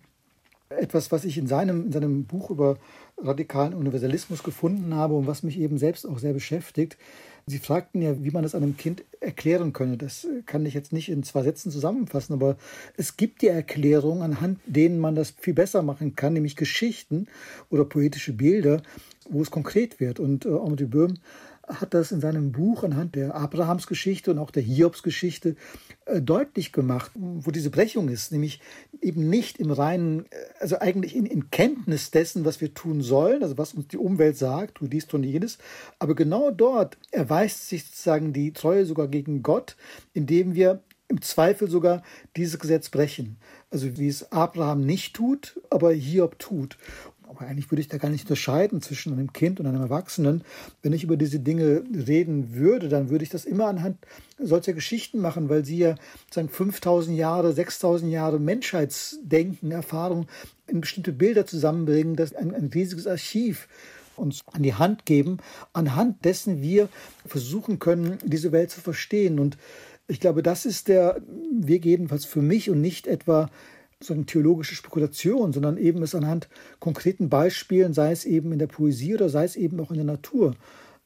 [0.69, 2.77] etwas, was ich in seinem, in seinem Buch über
[3.17, 6.97] radikalen Universalismus gefunden habe und was mich eben selbst auch sehr beschäftigt,
[7.45, 9.97] Sie fragten ja, wie man das einem Kind erklären könne.
[9.97, 12.55] Das kann ich jetzt nicht in zwei Sätzen zusammenfassen, aber
[12.95, 17.27] es gibt die Erklärungen, anhand denen man das viel besser machen kann, nämlich Geschichten
[17.69, 18.81] oder poetische Bilder,
[19.29, 20.19] wo es konkret wird.
[20.19, 21.15] Und äh, Henri Böhm
[21.67, 25.55] hat das in seinem Buch anhand der Abrahamsgeschichte und auch der Hiobsgeschichte
[26.05, 28.59] äh, deutlich gemacht, wo diese Brechung ist, nämlich
[29.01, 33.43] eben nicht im reinen, äh, also eigentlich in, in, Kenntnis dessen, was wir tun sollen,
[33.43, 35.57] also was uns die Umwelt sagt, tu dies, tu jenes,
[35.99, 39.77] aber genau dort erweist sich sozusagen die Treue sogar gegen Gott,
[40.13, 42.01] indem wir im Zweifel sogar
[42.35, 43.37] dieses Gesetz brechen.
[43.69, 46.77] Also wie es Abraham nicht tut, aber Hiob tut.
[47.35, 50.43] Aber eigentlich würde ich da gar nicht unterscheiden zwischen einem Kind und einem Erwachsenen.
[50.81, 53.97] Wenn ich über diese Dinge reden würde, dann würde ich das immer anhand
[54.37, 55.95] solcher Geschichten machen, weil sie ja
[56.31, 60.27] sagen 5000 Jahre, 6000 Jahre Menschheitsdenken, Erfahrung
[60.67, 62.15] in bestimmte Bilder zusammenbringen.
[62.15, 63.67] Das ein, ein riesiges Archiv
[64.15, 65.37] uns an die Hand geben,
[65.73, 66.87] anhand dessen wir
[67.25, 69.39] versuchen können, diese Welt zu verstehen.
[69.39, 69.57] Und
[70.07, 73.49] ich glaube, das ist der Weg jedenfalls für mich und nicht etwa
[74.05, 76.47] so eine theologische Spekulation, sondern eben es anhand
[76.79, 80.05] konkreten Beispielen, sei es eben in der Poesie oder sei es eben auch in der
[80.05, 80.55] Natur,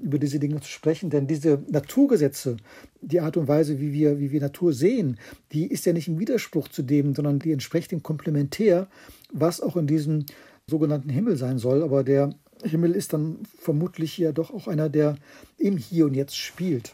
[0.01, 1.09] über diese Dinge zu sprechen.
[1.09, 2.57] Denn diese Naturgesetze,
[3.01, 5.17] die Art und Weise, wie wir, wie wir Natur sehen,
[5.51, 8.87] die ist ja nicht im Widerspruch zu dem, sondern die entspricht dem Komplementär,
[9.31, 10.25] was auch in diesem
[10.67, 11.81] sogenannten Himmel sein soll.
[11.81, 12.33] Aber der
[12.63, 15.17] Himmel ist dann vermutlich ja doch auch einer, der
[15.57, 16.93] im Hier und Jetzt spielt.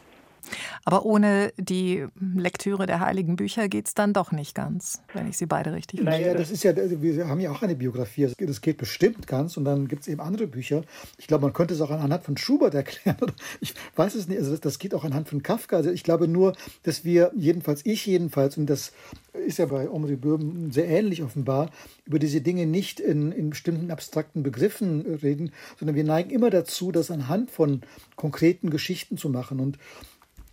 [0.84, 5.36] Aber ohne die Lektüre der heiligen Bücher geht es dann doch nicht ganz, wenn ich
[5.36, 6.26] sie beide richtig verstehe.
[6.26, 9.64] Naja, das ist ja, wir haben ja auch eine Biografie, das geht bestimmt ganz und
[9.64, 10.82] dann gibt es eben andere Bücher.
[11.18, 13.16] Ich glaube, man könnte es auch anhand von Schubert erklären.
[13.60, 15.76] Ich weiß es nicht, also das, das geht auch anhand von Kafka.
[15.76, 18.92] Also ich glaube nur, dass wir, jedenfalls ich jedenfalls, und das
[19.32, 21.70] ist ja bei Omri Böhm sehr ähnlich offenbar,
[22.04, 26.92] über diese Dinge nicht in, in bestimmten abstrakten Begriffen reden, sondern wir neigen immer dazu,
[26.92, 27.82] das anhand von
[28.16, 29.60] konkreten Geschichten zu machen.
[29.60, 29.78] Und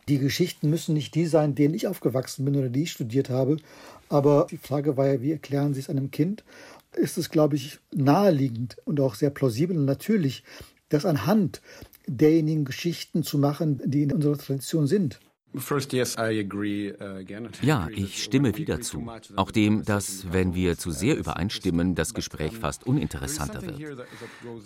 [0.08, 3.58] die Geschichten müssen nicht die sein, denen ich aufgewachsen bin oder die ich studiert habe.
[4.10, 6.44] Aber die Frage war ja, wie erklären Sie es einem Kind?
[6.96, 10.44] Ist es, glaube ich, naheliegend und auch sehr plausibel und natürlich,
[10.90, 11.62] das anhand
[12.08, 15.20] derjenigen Geschichten zu machen, die in unserer Tradition sind.
[15.54, 15.60] Uh,
[17.62, 19.06] ja, ich stimme wieder zu.
[19.36, 24.08] Auch dem, dass, wenn wir zu sehr übereinstimmen, das Gespräch fast uninteressanter wird.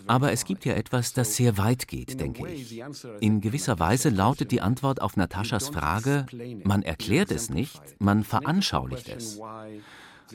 [0.06, 2.80] Aber es gibt ja etwas, das sehr weit geht, denke ich.
[3.20, 6.28] In gewisser Weise lautet die Antwort auf Nataschas Frage,
[6.64, 9.40] man erklärt es nicht, man veranschaulicht es.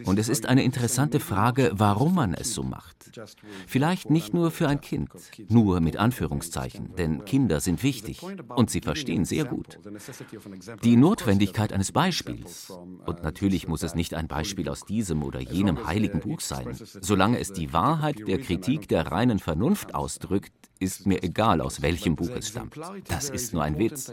[0.05, 2.97] Und es ist eine interessante Frage, warum man es so macht.
[3.67, 5.11] Vielleicht nicht nur für ein Kind,
[5.49, 8.23] nur mit Anführungszeichen, denn Kinder sind wichtig
[8.55, 9.79] und sie verstehen sehr gut.
[10.85, 12.71] Die Notwendigkeit eines Beispiels,
[13.07, 17.39] und natürlich muss es nicht ein Beispiel aus diesem oder jenem heiligen Buch sein, solange
[17.39, 22.31] es die Wahrheit der Kritik der reinen Vernunft ausdrückt, ist mir egal, aus welchem Buch
[22.31, 22.77] es stammt.
[23.07, 24.13] Das ist nur ein Witz.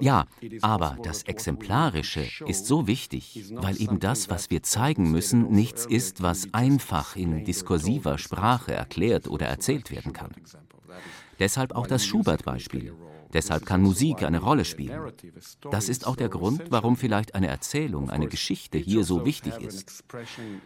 [0.00, 0.26] Ja,
[0.60, 6.22] aber das Exemplarische ist so wichtig, weil eben das, was wir zeigen müssen, nichts ist,
[6.22, 10.32] was einfach in diskursiver Sprache erklärt oder erzählt werden kann.
[11.38, 12.94] Deshalb auch das Schubert-Beispiel.
[13.36, 15.12] Deshalb kann Musik eine Rolle spielen.
[15.70, 20.04] Das ist auch der Grund, warum vielleicht eine Erzählung, eine Geschichte hier so wichtig ist.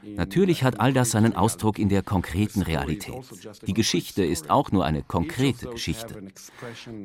[0.04, 3.24] Natürlich hat all das seinen Ausdruck in der konkreten Realität.
[3.66, 6.22] Die Geschichte ist auch nur eine konkrete Geschichte.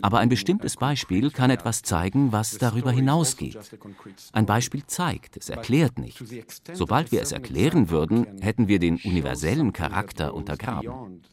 [0.03, 3.57] Aber ein bestimmtes Beispiel kann etwas zeigen, was darüber hinausgeht.
[4.33, 6.23] Ein Beispiel zeigt, es erklärt nicht.
[6.73, 11.23] Sobald wir es erklären würden, hätten wir den universellen Charakter untergraben.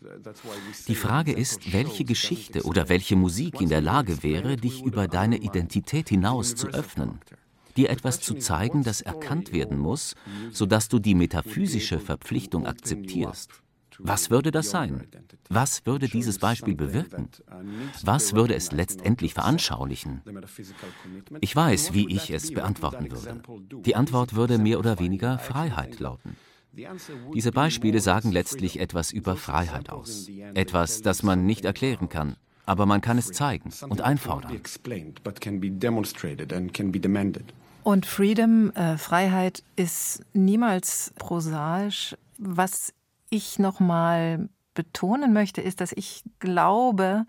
[0.88, 5.38] Die Frage ist, welche Geschichte oder welche Musik in der Lage Wäre, dich über deine
[5.38, 7.20] Identität hinaus zu öffnen,
[7.76, 10.14] dir etwas zu zeigen, das erkannt werden muss,
[10.50, 13.50] sodass du die metaphysische Verpflichtung akzeptierst.
[13.98, 15.06] Was würde das sein?
[15.48, 17.28] Was würde dieses Beispiel bewirken?
[18.02, 20.22] Was würde es letztendlich veranschaulichen?
[21.40, 23.42] Ich weiß, wie ich es beantworten würde.
[23.85, 26.37] Die Antwort würde mehr oder weniger Freiheit lauten.
[27.35, 30.28] Diese Beispiele sagen letztlich etwas über Freiheit aus.
[30.54, 34.53] Etwas, das man nicht erklären kann, aber man kann es zeigen und einfordern.
[37.83, 42.16] Und Freedom, äh, Freiheit, ist niemals prosaisch.
[42.38, 42.92] Was
[43.31, 47.27] ich nochmal betonen möchte, ist, dass ich glaube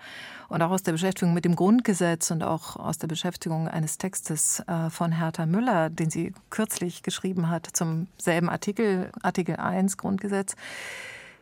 [0.48, 4.62] und auch aus der Beschäftigung mit dem Grundgesetz und auch aus der Beschäftigung eines Textes
[4.68, 10.56] äh, von Hertha Müller, den sie kürzlich geschrieben hat zum selben Artikel, Artikel 1 Grundgesetz.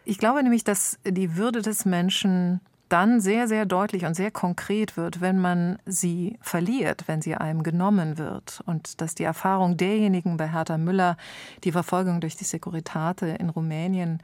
[0.05, 4.97] Ich glaube nämlich, dass die Würde des Menschen dann sehr, sehr deutlich und sehr konkret
[4.97, 8.61] wird, wenn man sie verliert, wenn sie einem genommen wird.
[8.65, 11.15] Und dass die Erfahrung derjenigen bei Hertha Müller,
[11.63, 14.21] die Verfolgung durch die Securitate in Rumänien,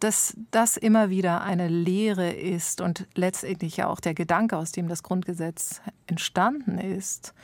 [0.00, 4.88] dass das immer wieder eine Lehre ist und letztendlich ja auch der Gedanke, aus dem
[4.88, 7.34] das Grundgesetz entstanden ist,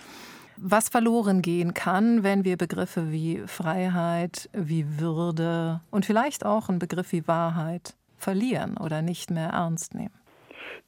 [0.56, 6.78] was verloren gehen kann, wenn wir Begriffe wie Freiheit, wie Würde und vielleicht auch einen
[6.78, 10.14] Begriff wie Wahrheit verlieren oder nicht mehr ernst nehmen.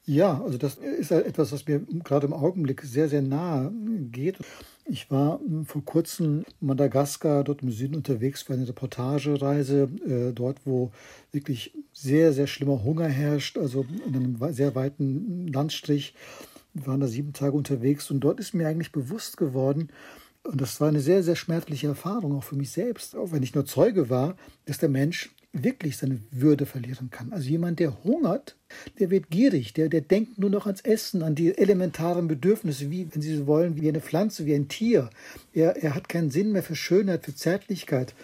[0.05, 3.71] Ja, also das ist etwas, was mir gerade im Augenblick sehr, sehr nahe
[4.11, 4.39] geht.
[4.87, 10.33] Ich war hm, vor kurzem in Madagaskar, dort im Süden unterwegs für eine Reportagereise, äh,
[10.33, 10.93] dort, wo
[11.31, 16.15] wirklich sehr, sehr schlimmer Hunger herrscht, also in einem sehr weiten Landstrich.
[16.73, 19.91] Wir waren da sieben Tage unterwegs und dort ist mir eigentlich bewusst geworden,
[20.45, 23.55] und das war eine sehr, sehr schmerzliche Erfahrung, auch für mich selbst, auch wenn ich
[23.55, 27.33] nur Zeuge war, dass der Mensch wirklich seine Würde verlieren kann.
[27.33, 28.57] Also jemand, der hungert,
[28.99, 33.09] der wird gierig, der, der denkt nur noch ans Essen, an die elementaren Bedürfnisse, wie,
[33.13, 35.11] wenn Sie so wollen, wie eine Pflanze, wie ein Tier.
[35.55, 38.15] Er, er hat keinen Sinn mehr für Schönheit, für Zärtlichkeit.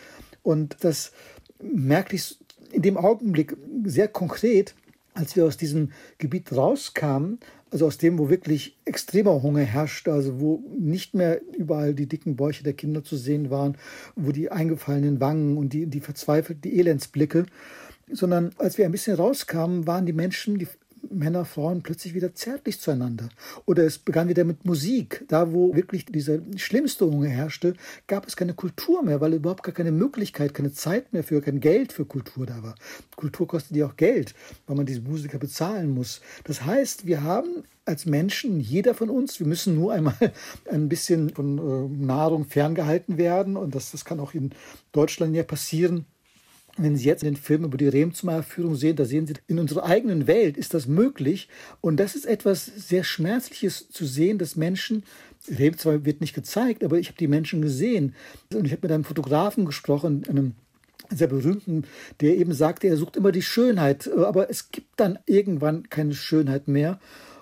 [0.42, 1.12] Und das
[1.62, 2.36] merkte ich
[2.72, 4.74] in dem Augenblick sehr konkret,
[5.14, 7.38] als wir aus diesem Gebiet rauskamen,
[7.70, 12.36] also aus dem, wo wirklich extremer Hunger herrschte, also wo nicht mehr überall die dicken
[12.36, 13.76] Bäuche der Kinder zu sehen waren,
[14.16, 17.46] wo die eingefallenen Wangen und die, die verzweifelten Elendsblicke,
[18.10, 20.68] sondern als wir ein bisschen rauskamen, waren die Menschen, die
[21.10, 23.28] Männer, Frauen plötzlich wieder zärtlich zueinander.
[23.66, 25.24] Oder es begann wieder mit Musik.
[25.28, 27.74] Da, wo wirklich diese schlimmste Hunger herrschte,
[28.06, 31.60] gab es keine Kultur mehr, weil überhaupt gar keine Möglichkeit, keine Zeit mehr für, kein
[31.60, 32.74] Geld für Kultur da war.
[33.16, 34.34] Kultur kostet ja auch Geld,
[34.66, 36.20] weil man diese Musiker bezahlen muss.
[36.44, 40.16] Das heißt, wir haben als Menschen, jeder von uns, wir müssen nur einmal
[40.70, 43.56] ein bisschen von äh, Nahrung ferngehalten werden.
[43.56, 44.50] Und das, das kann auch in
[44.92, 46.06] Deutschland ja passieren
[46.76, 50.26] wenn Sie jetzt den Film über die Remzimmer-Führung sehen, da sehen Sie, in unserer eigenen
[50.26, 51.48] Welt ist das möglich.
[51.80, 55.04] Und das ist etwas sehr Schmerzliches zu sehen, dass Menschen,
[55.48, 58.14] Remzimmer wird nicht gezeigt, aber ich habe die Menschen gesehen.
[58.52, 60.54] Und ich habe mit einem Fotografen gesprochen, einem
[61.10, 61.84] sehr berühmten,
[62.20, 66.66] der eben sagte, er sucht immer die Schönheit, aber es gibt dann irgendwann keine Schönheit
[66.66, 66.98] mehr.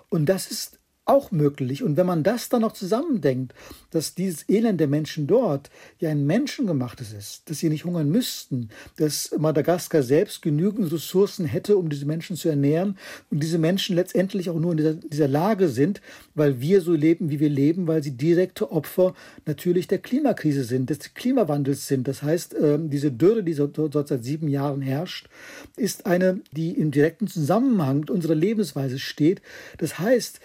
[0.09, 1.83] Und das ist auch möglich.
[1.83, 3.53] Und wenn man das dann noch zusammendenkt,
[3.91, 8.69] dass dieses Elend der Menschen dort ja ein menschengemachtes ist, dass sie nicht hungern müssten,
[8.95, 12.97] dass Madagaskar selbst genügend Ressourcen hätte, um diese Menschen zu ernähren
[13.29, 16.01] und diese Menschen letztendlich auch nur in dieser, dieser Lage sind,
[16.35, 19.13] weil wir so leben, wie wir leben, weil sie direkte Opfer
[19.45, 22.07] natürlich der Klimakrise sind, des Klimawandels sind.
[22.07, 25.27] Das heißt, ähm, diese Dürre, die dort seit sieben Jahren herrscht,
[25.75, 29.41] ist eine, die im direkten Zusammenhang mit unserer Lebensweise steht.
[29.77, 30.39] Das heißt,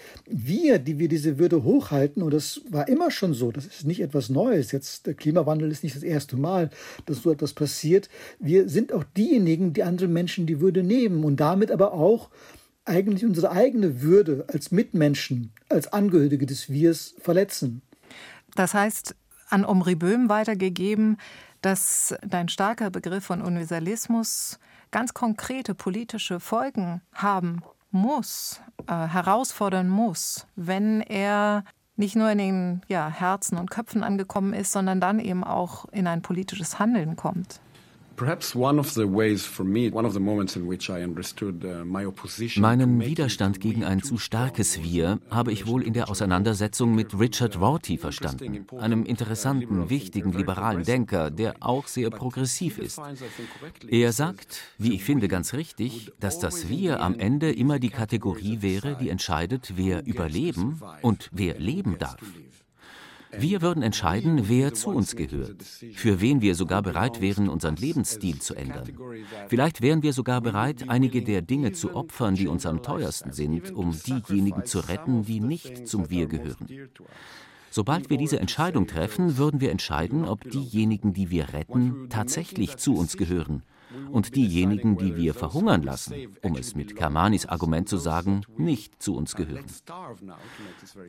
[0.49, 4.01] wir, die wir diese Würde hochhalten, und das war immer schon so, das ist nicht
[4.01, 6.71] etwas Neues, jetzt der Klimawandel ist nicht das erste Mal,
[7.07, 8.09] dass so etwas passiert,
[8.41, 12.31] wir sind auch diejenigen, die anderen Menschen die Würde nehmen und damit aber auch
[12.85, 17.83] eigentlich unsere eigene Würde als Mitmenschen, als Angehörige des Wirs verletzen.
[18.55, 19.15] Das heißt,
[19.51, 21.19] an Omri Böhm weitergegeben,
[21.61, 24.59] dass dein starker Begriff von Universalismus
[24.91, 31.65] ganz konkrete politische Folgen haben muss, äh, herausfordern muss, wenn er
[31.97, 36.07] nicht nur in den ja, Herzen und Köpfen angekommen ist, sondern dann eben auch in
[36.07, 37.61] ein politisches Handeln kommt.
[42.57, 47.61] Meinen Widerstand gegen ein zu starkes Wir habe ich wohl in der Auseinandersetzung mit Richard
[47.61, 53.01] Rorty verstanden, einem interessanten, wichtigen liberalen Denker, der auch sehr progressiv ist.
[53.89, 58.63] Er sagt, wie ich finde ganz richtig, dass das Wir am Ende immer die Kategorie
[58.63, 62.17] wäre, die entscheidet, wer überleben und wer leben darf.
[63.31, 68.41] Wir würden entscheiden, wer zu uns gehört, für wen wir sogar bereit wären, unseren Lebensstil
[68.41, 68.97] zu ändern.
[69.49, 73.71] Vielleicht wären wir sogar bereit, einige der Dinge zu opfern, die uns am teuersten sind,
[73.73, 76.67] um diejenigen zu retten, die nicht zum Wir gehören.
[77.71, 82.97] Sobald wir diese Entscheidung treffen, würden wir entscheiden, ob diejenigen, die wir retten, tatsächlich zu
[82.97, 83.63] uns gehören
[84.11, 89.17] und diejenigen, die wir verhungern lassen, um es mit Kermanis Argument zu sagen, nicht zu
[89.17, 89.65] uns gehören.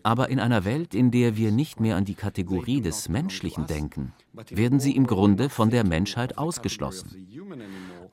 [0.04, 4.14] Aber in einer Welt, in der wir nicht mehr an die Kategorie des Menschlichen denken,
[4.50, 7.28] werden sie im Grunde von der Menschheit ausgeschlossen.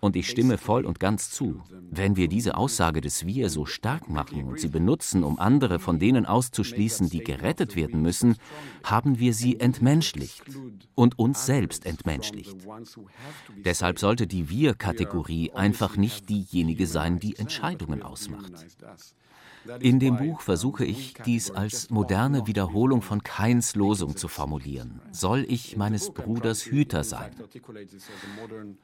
[0.00, 1.62] Und ich stimme voll und ganz zu.
[1.90, 5.98] Wenn wir diese Aussage des Wir so stark machen und sie benutzen, um andere von
[5.98, 8.36] denen auszuschließen, die gerettet werden müssen,
[8.84, 10.42] haben wir sie entmenschlicht
[10.94, 12.56] und uns selbst entmenschlicht.
[13.64, 18.52] Deshalb sollte die Wir-Kategorie einfach nicht diejenige sein, die Entscheidungen ausmacht.
[19.80, 25.00] In dem Buch versuche ich, dies als moderne Wiederholung von Keins Losung zu formulieren.
[25.12, 27.30] Soll ich meines Bruders Hüter sein?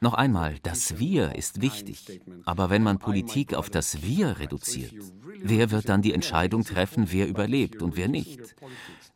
[0.01, 2.21] Noch einmal, das Wir ist wichtig.
[2.45, 4.95] Aber wenn man Politik auf das Wir reduziert,
[5.41, 8.55] wer wird dann die Entscheidung treffen, wer überlebt und wer nicht?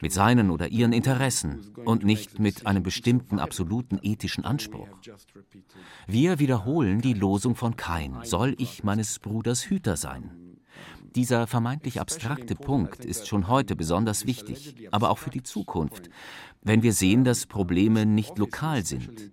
[0.01, 4.89] Mit seinen oder ihren Interessen und nicht mit einem bestimmten absoluten ethischen Anspruch.
[6.07, 8.19] Wir wiederholen die Losung von Kain.
[8.25, 10.46] Soll ich meines Bruders Hüter sein?
[11.17, 16.11] Dieser vermeintlich abstrakte Punkt ist schon heute besonders wichtig, aber auch für die Zukunft,
[16.61, 19.33] wenn wir sehen, dass Probleme nicht lokal sind.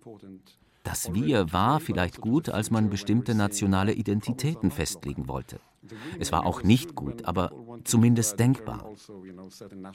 [0.83, 5.59] Das Wir war vielleicht gut, als man bestimmte nationale Identitäten festlegen wollte.
[6.19, 7.51] Es war auch nicht gut, aber
[7.83, 8.89] zumindest denkbar.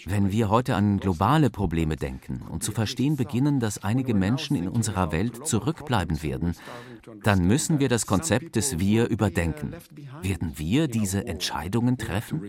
[0.04, 4.68] Wenn wir heute an globale Probleme denken und zu verstehen beginnen, dass einige Menschen in
[4.68, 6.54] unserer Welt zurückbleiben werden,
[7.22, 9.74] dann müssen wir das Konzept des Wir überdenken.
[10.22, 12.42] Werden wir diese Entscheidungen treffen?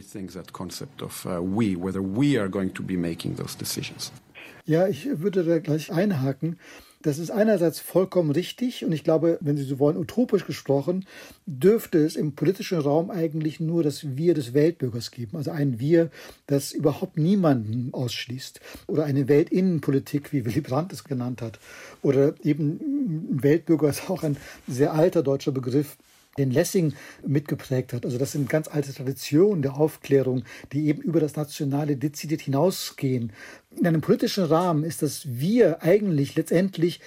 [4.69, 6.59] Ja, ich würde da gleich einhaken.
[7.01, 11.07] Das ist einerseits vollkommen richtig und ich glaube, wenn Sie so wollen, utopisch gesprochen,
[11.47, 15.37] dürfte es im politischen Raum eigentlich nur das Wir des Weltbürgers geben.
[15.37, 16.11] Also ein Wir,
[16.45, 18.59] das überhaupt niemanden ausschließt.
[18.85, 21.57] Oder eine Weltinnenpolitik, wie Willy Brandt es genannt hat.
[22.03, 25.97] Oder eben Weltbürger ist auch ein sehr alter deutscher Begriff
[26.37, 26.93] den Lessing
[27.25, 28.05] mitgeprägt hat.
[28.05, 33.33] Also das sind ganz alte Traditionen der Aufklärung, die eben über das Nationale dezidiert hinausgehen.
[33.77, 37.01] In einem politischen Rahmen ist das Wir eigentlich letztendlich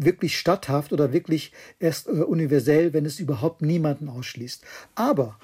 [0.00, 4.64] wirklich statthaft oder wirklich erst äh, universell, wenn es überhaupt niemanden ausschließt.
[4.94, 5.38] Aber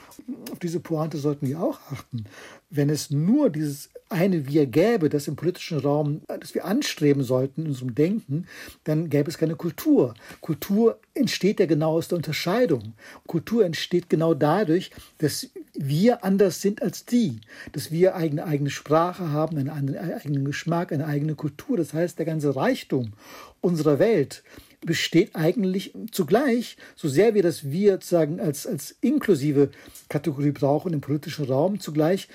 [0.53, 2.25] auf diese Pointe sollten wir auch achten.
[2.77, 7.63] Wenn es nur dieses eine Wir gäbe, das im politischen Raum, das wir anstreben sollten
[7.63, 8.47] in unserem Denken,
[8.85, 10.15] dann gäbe es keine Kultur.
[10.41, 12.95] Kultur entsteht ja genau aus der Unterscheidung.
[13.27, 17.41] Kultur entsteht genau dadurch, dass wir anders sind als die,
[17.73, 21.77] dass wir eine eigene Sprache haben, einen eigenen Geschmack, eine eigene Kultur.
[21.77, 23.13] Das heißt, der ganze Reichtum
[23.61, 24.43] unserer Welt
[24.85, 29.71] besteht eigentlich zugleich, so sehr wir das Wir sozusagen als, als inklusive
[30.09, 32.29] Kategorie brauchen im politischen Raum, zugleich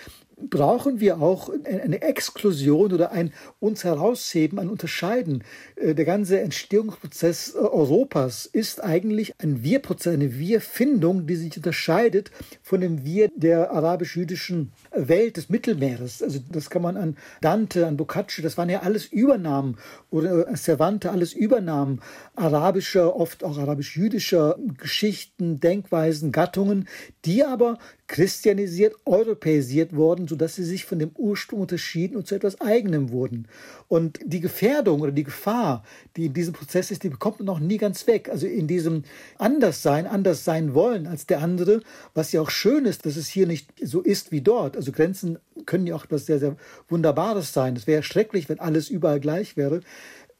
[0.49, 5.43] brauchen wir auch eine Exklusion oder ein uns herausheben, ein Unterscheiden.
[5.75, 12.31] Äh, der ganze Entstehungsprozess äh, Europas ist eigentlich ein Wir-Prozess, eine Wir-Findung, die sich unterscheidet
[12.61, 16.23] von dem Wir der arabisch-jüdischen Welt des Mittelmeeres.
[16.23, 19.77] Also das kann man an Dante, an Boccaccio, das waren ja alles Übernahmen
[20.09, 22.01] oder äh, Cervantes, alles Übernahmen
[22.35, 26.87] arabischer, oft auch arabisch-jüdischer Geschichten, Denkweisen, Gattungen,
[27.25, 27.77] die aber
[28.09, 33.47] christianisiert, europäisiert worden, sodass sie sich von dem Ursprung unterschieden und zu etwas Eigenem wurden.
[33.87, 35.83] Und die Gefährdung oder die Gefahr,
[36.17, 38.27] die in diesem Prozess ist, die bekommt man noch nie ganz weg.
[38.27, 39.03] Also in diesem
[39.37, 41.81] Anderssein, anders sein wollen als der andere,
[42.15, 44.75] was ja auch schön ist, dass es hier nicht so ist wie dort.
[44.75, 45.37] Also Grenzen
[45.67, 46.57] können ja auch etwas sehr, sehr
[46.87, 47.75] Wunderbares sein.
[47.75, 49.81] Es wäre schrecklich, wenn alles überall gleich wäre.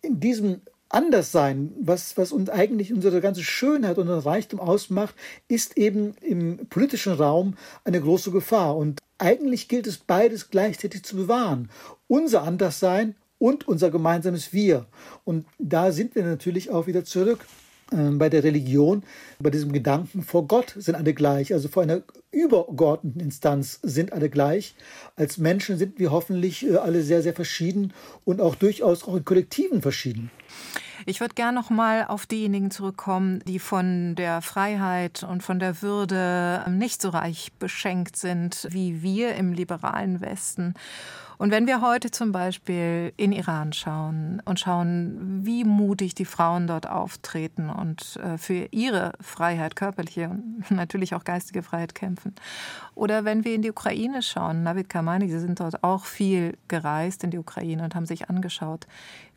[0.02, 5.16] In diesem anders sein, was, was uns eigentlich unsere ganze Schönheit und Reichtum ausmacht,
[5.48, 8.76] ist eben im politischen Raum eine große Gefahr.
[8.76, 11.70] Und eigentlich gilt es beides gleichzeitig zu bewahren.
[12.08, 14.86] Unser Anderssein und unser gemeinsames Wir.
[15.24, 17.40] Und da sind wir natürlich auch wieder zurück
[17.92, 19.04] ähm, bei der Religion,
[19.40, 24.30] bei diesem Gedanken, vor Gott sind alle gleich, also vor einer übergeordneten Instanz sind alle
[24.30, 24.76] gleich.
[25.16, 27.94] Als Menschen sind wir hoffentlich äh, alle sehr, sehr verschieden
[28.26, 30.30] und auch durchaus auch in Kollektiven verschieden.
[31.06, 35.82] Ich würde gerne noch mal auf diejenigen zurückkommen, die von der Freiheit und von der
[35.82, 40.74] Würde nicht so reich beschenkt sind wie wir im liberalen Westen.
[41.40, 46.68] Und wenn wir heute zum Beispiel in Iran schauen und schauen, wie mutig die Frauen
[46.68, 52.36] dort auftreten und äh, für ihre Freiheit, körperliche und natürlich auch geistige Freiheit kämpfen.
[52.94, 57.24] Oder wenn wir in die Ukraine schauen, Navid Kamani, Sie sind dort auch viel gereist
[57.24, 58.86] in die Ukraine und haben sich angeschaut,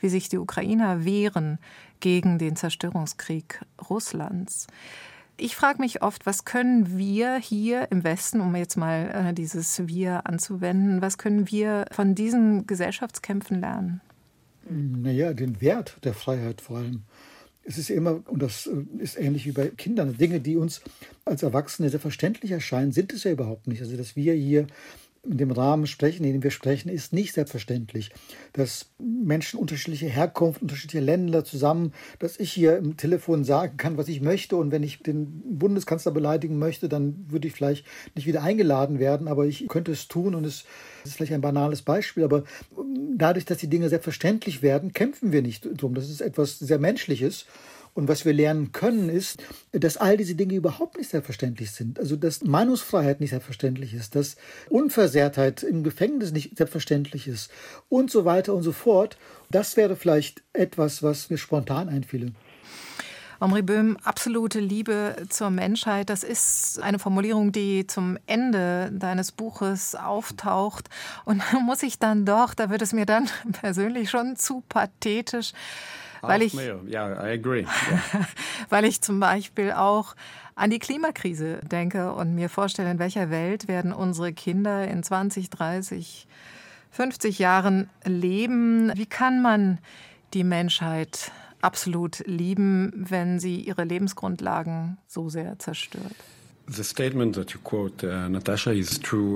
[0.01, 1.61] wie sich die Ukrainer wehren
[2.01, 4.67] gegen den Zerstörungskrieg Russlands.
[5.45, 9.89] Ich frage mich oft, was können wir hier im Westen, um jetzt mal äh, dieses
[9.89, 14.01] Wir anzuwenden, was können wir von diesen Gesellschaftskämpfen lernen?
[14.71, 17.03] Naja, den Wert der Freiheit vor allem.
[17.65, 20.81] Es ist immer, und das äh, ist ähnlich wie bei Kindern, Dinge, die uns
[21.25, 23.83] als Erwachsene selbstverständlich erscheinen, sind es ja überhaupt nicht.
[23.83, 24.69] Also, dass wir hier
[25.25, 28.11] in dem Rahmen sprechen, in dem wir sprechen, ist nicht selbstverständlich.
[28.53, 34.09] Dass Menschen unterschiedliche Herkunft, unterschiedliche Länder zusammen, dass ich hier im Telefon sagen kann, was
[34.09, 38.43] ich möchte und wenn ich den Bundeskanzler beleidigen möchte, dann würde ich vielleicht nicht wieder
[38.43, 40.65] eingeladen werden, aber ich könnte es tun und es
[41.05, 42.43] ist vielleicht ein banales Beispiel, aber
[43.17, 45.95] dadurch, dass die Dinge selbstverständlich werden, kämpfen wir nicht drum.
[45.95, 47.47] Das ist etwas sehr Menschliches
[47.95, 51.99] und was wir lernen können, ist, dass all diese Dinge überhaupt nicht selbstverständlich sind.
[51.99, 54.37] Also, dass Meinungsfreiheit nicht selbstverständlich ist, dass
[54.71, 57.51] Unversehrtheit im Gefängnis nicht selbstverständlich ist
[57.89, 59.19] und so weiter und so fort.
[59.51, 62.33] Das wäre vielleicht etwas, was mir spontan einfiele.
[63.43, 69.97] Omri Böhm, absolute Liebe zur Menschheit, das ist eine Formulierung, die zum Ende deines Buches
[69.97, 70.89] auftaucht.
[71.25, 73.29] Und da muss ich dann doch, da wird es mir dann
[73.61, 75.55] persönlich schon zu pathetisch,
[76.23, 77.67] weil ich, yeah, I agree.
[77.91, 78.27] Yeah.
[78.69, 80.15] weil ich zum Beispiel auch
[80.55, 85.51] an die Klimakrise denke und mir vorstelle, in welcher Welt werden unsere Kinder in 20,
[85.51, 86.27] 30,
[86.91, 88.93] 50 Jahren leben.
[88.95, 89.79] Wie kann man
[90.35, 96.15] die Menschheit absolut lieben, wenn sie ihre Lebensgrundlagen so sehr zerstört?
[96.73, 98.35] Uh,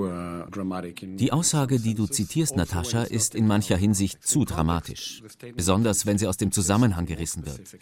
[0.07, 5.21] uh, die Aussage, die du zitierst, Natascha, ist in mancher Hinsicht zu dramatisch,
[5.55, 7.77] besonders wenn sie aus dem Zusammenhang gerissen wird.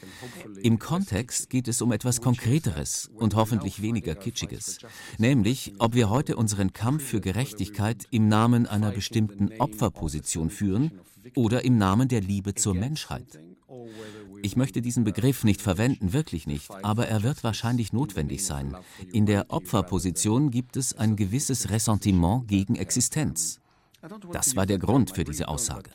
[0.61, 4.79] Im Kontext geht es um etwas Konkreteres und hoffentlich weniger Kitschiges,
[5.17, 10.91] nämlich ob wir heute unseren Kampf für Gerechtigkeit im Namen einer bestimmten Opferposition führen
[11.35, 13.39] oder im Namen der Liebe zur Menschheit.
[14.45, 18.77] Ich möchte diesen Begriff nicht verwenden, wirklich nicht, aber er wird wahrscheinlich notwendig sein.
[19.11, 23.59] In der Opferposition gibt es ein gewisses Ressentiment gegen Existenz.
[24.31, 25.89] Das war der Grund für diese Aussage.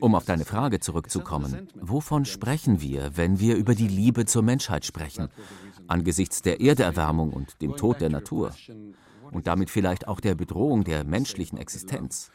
[0.00, 4.86] Um auf deine Frage zurückzukommen, wovon sprechen wir, wenn wir über die Liebe zur Menschheit
[4.86, 5.28] sprechen,
[5.86, 8.54] angesichts der Erderwärmung und dem Tod der Natur
[9.32, 12.30] und damit vielleicht auch der Bedrohung der menschlichen Existenz?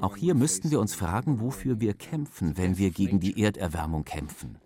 [0.00, 4.58] Auch hier müssten wir uns fragen, wofür wir kämpfen, wenn wir gegen die Erderwärmung kämpfen.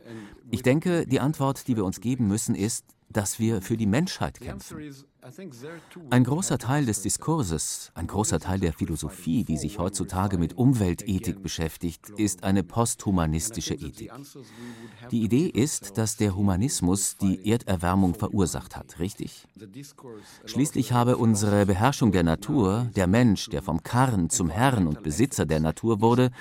[0.51, 4.41] Ich denke, die Antwort, die wir uns geben müssen, ist, dass wir für die Menschheit
[4.41, 4.79] kämpfen.
[6.11, 11.41] Ein großer Teil des Diskurses, ein großer Teil der Philosophie, die sich heutzutage mit Umweltethik
[11.41, 14.11] beschäftigt, ist eine posthumanistische Ethik.
[15.13, 19.47] Die Idee ist, dass der Humanismus die Erderwärmung verursacht hat, richtig?
[20.45, 25.47] Schließlich habe unsere Beherrschung der Natur, der Mensch, der vom Karren zum Herrn und Besitzer
[25.47, 26.33] der Natur wurde,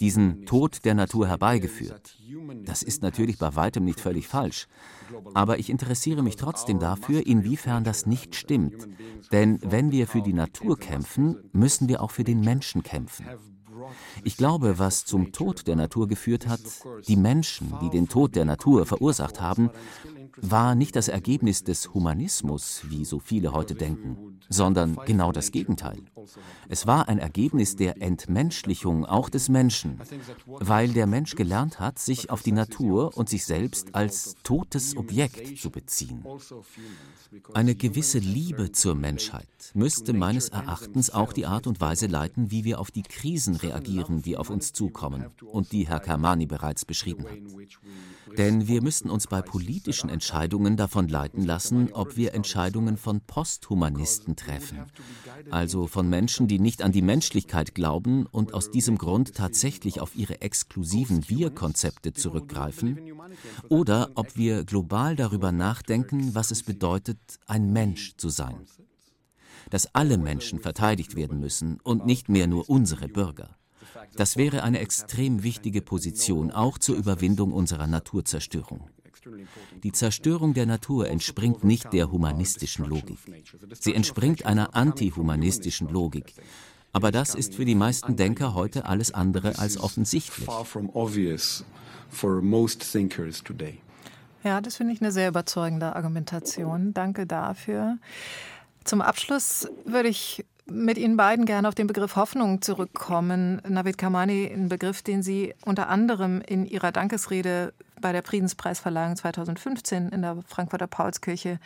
[0.00, 2.16] diesen Tod der Natur herbeigeführt.
[2.64, 4.68] Das ist natürlich bei weitem nicht völlig falsch.
[5.34, 8.88] Aber ich interessiere mich trotzdem dafür, inwiefern das nicht stimmt.
[9.30, 13.26] Denn wenn wir für die Natur kämpfen, müssen wir auch für den Menschen kämpfen.
[14.24, 16.60] Ich glaube, was zum Tod der Natur geführt hat,
[17.08, 19.70] die Menschen, die den Tod der Natur verursacht haben,
[20.36, 25.98] war nicht das Ergebnis des Humanismus, wie so viele heute denken, sondern genau das Gegenteil.
[26.68, 30.00] Es war ein Ergebnis der Entmenschlichung auch des Menschen,
[30.46, 35.58] weil der Mensch gelernt hat, sich auf die Natur und sich selbst als totes Objekt
[35.58, 36.24] zu beziehen.
[37.54, 42.64] Eine gewisse Liebe zur Menschheit müsste meines Erachtens auch die Art und Weise leiten, wie
[42.64, 47.24] wir auf die Krisen reagieren, die auf uns zukommen und die Herr Kermani bereits beschrieben
[47.24, 47.38] hat.
[48.38, 54.36] Denn wir müssten uns bei politischen Entscheidungen davon leiten lassen, ob wir Entscheidungen von Posthumanisten
[54.36, 54.78] treffen,
[55.50, 60.16] also von Menschen, die nicht an die Menschlichkeit glauben und aus diesem Grund tatsächlich auf
[60.16, 62.98] ihre exklusiven Wir-Konzepte zurückgreifen,
[63.68, 68.66] oder ob wir global darüber nachdenken, was es bedeutet, ein Mensch zu sein.
[69.72, 73.56] Dass alle Menschen verteidigt werden müssen und nicht mehr nur unsere Bürger.
[74.16, 78.90] Das wäre eine extrem wichtige Position, auch zur Überwindung unserer Naturzerstörung.
[79.82, 83.16] Die Zerstörung der Natur entspringt nicht der humanistischen Logik.
[83.80, 86.34] Sie entspringt einer antihumanistischen Logik.
[86.92, 90.46] Aber das ist für die meisten Denker heute alles andere als offensichtlich.
[94.44, 96.92] Ja, das finde ich eine sehr überzeugende Argumentation.
[96.92, 97.96] Danke dafür.
[98.84, 103.60] Zum Abschluss würde ich mit Ihnen beiden gerne auf den Begriff Hoffnung zurückkommen.
[103.68, 110.08] Navid Kamani, ein Begriff, den Sie unter anderem in Ihrer Dankesrede bei der Friedenspreisverleihung 2015
[110.08, 111.58] in der Frankfurter Paulskirche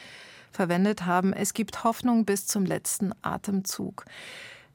[0.51, 1.33] verwendet haben.
[1.33, 4.05] Es gibt Hoffnung bis zum letzten Atemzug.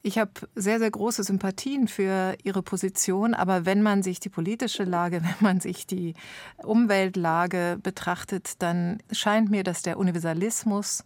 [0.04, 4.84] Ich habe sehr, sehr große Sympathien für Ihre Position, aber wenn man sich die politische
[4.84, 6.14] Lage, wenn man sich die
[6.58, 11.04] Umweltlage betrachtet, dann scheint mir, dass der Universalismus,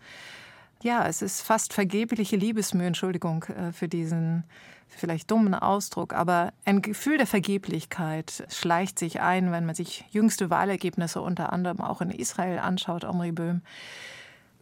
[0.82, 4.44] ja, es ist fast vergebliche Liebesmühe, Entschuldigung äh, für diesen
[4.88, 10.48] vielleicht dummen Ausdruck, aber ein Gefühl der Vergeblichkeit schleicht sich ein, wenn man sich jüngste
[10.48, 13.62] Wahlergebnisse unter anderem auch in Israel anschaut, Omri Böhm.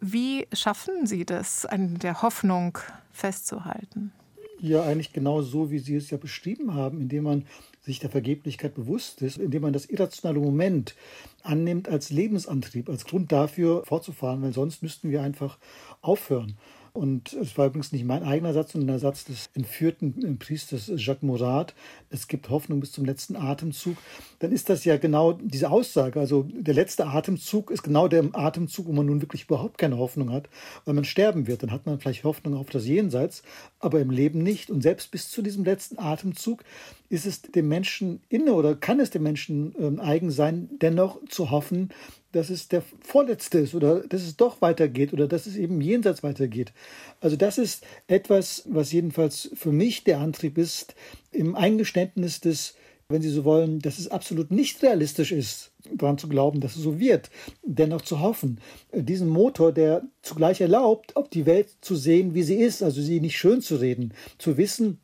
[0.01, 2.77] Wie schaffen Sie das, an der Hoffnung
[3.11, 4.11] festzuhalten?
[4.59, 7.45] Ja, eigentlich genau so, wie Sie es ja beschrieben haben, indem man
[7.85, 10.95] sich der Vergeblichkeit bewusst ist, indem man das irrationale Moment
[11.43, 15.59] annimmt als Lebensantrieb, als Grund dafür fortzufahren, weil sonst müssten wir einfach
[16.01, 16.57] aufhören.
[16.95, 20.89] Und es war übrigens nicht mein eigener Satz, sondern der Satz des entführten äh, Priesters
[20.95, 21.75] Jacques Morat.
[22.09, 23.97] Es gibt Hoffnung bis zum letzten Atemzug.
[24.39, 26.17] Dann ist das ja genau diese Aussage.
[26.17, 30.31] Also der letzte Atemzug ist genau der Atemzug, wo man nun wirklich überhaupt keine Hoffnung
[30.31, 30.47] hat,
[30.85, 31.63] weil man sterben wird.
[31.63, 33.43] Dann hat man vielleicht Hoffnung auf das Jenseits,
[33.79, 34.69] aber im Leben nicht.
[34.69, 36.63] Und selbst bis zu diesem letzten Atemzug
[37.09, 41.51] ist es dem Menschen inne oder kann es dem Menschen äh, eigen sein, dennoch zu
[41.51, 41.89] hoffen,
[42.35, 46.21] dass es der vorletzte ist oder dass es doch weitergeht oder dass es eben jenseits
[46.21, 46.73] weitergeht.
[47.21, 50.95] Also das ist etwas, was jedenfalls für mich der Antrieb ist,
[51.31, 52.75] im Eingeständnis des,
[53.07, 56.83] wenn Sie so wollen, dass es absolut nicht realistisch ist, daran zu glauben, dass es
[56.83, 57.29] so wird,
[57.63, 58.59] dennoch zu hoffen.
[58.93, 63.21] Diesen Motor, der zugleich erlaubt, ob die Welt zu sehen, wie sie ist, also sie
[63.21, 64.99] nicht schön zu reden, zu wissen,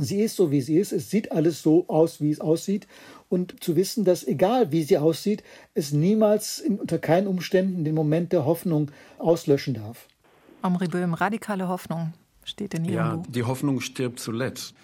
[0.00, 2.86] sie ist so, wie sie ist, es sieht alles so aus, wie es aussieht
[3.32, 5.42] und zu wissen, dass egal wie sie aussieht,
[5.74, 10.06] es niemals in, unter keinen Umständen den Moment der Hoffnung auslöschen darf.
[10.60, 12.12] Amri Böhm, radikale Hoffnung
[12.44, 13.26] steht in Ihrem ja, Buch.
[13.28, 14.74] Die Hoffnung stirbt zuletzt.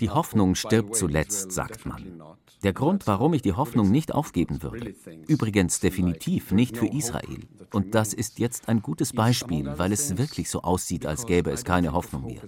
[0.00, 2.22] Die Hoffnung stirbt zuletzt, sagt man.
[2.64, 4.94] Der Grund, warum ich die Hoffnung nicht aufgeben würde.
[5.28, 7.46] Übrigens definitiv nicht für Israel.
[7.72, 11.64] Und das ist jetzt ein gutes Beispiel, weil es wirklich so aussieht, als gäbe es
[11.64, 12.42] keine Hoffnung mehr.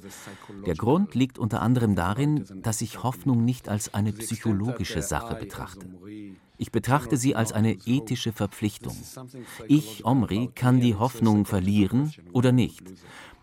[0.66, 5.86] Der Grund liegt unter anderem darin, dass ich Hoffnung nicht als eine psychologische Sache betrachte.
[6.60, 8.94] Ich betrachte sie als eine ethische Verpflichtung.
[9.66, 12.82] Ich, Omri, kann die Hoffnung verlieren oder nicht.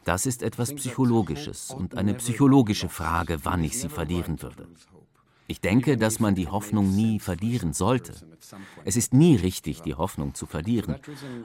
[0.04, 4.68] Das ist etwas Psychologisches und eine psychologische Frage, wann ich sie verlieren würde.
[5.50, 8.14] Ich denke, dass man die Hoffnung nie verlieren sollte.
[8.84, 10.96] Es ist nie richtig, die Hoffnung zu verlieren,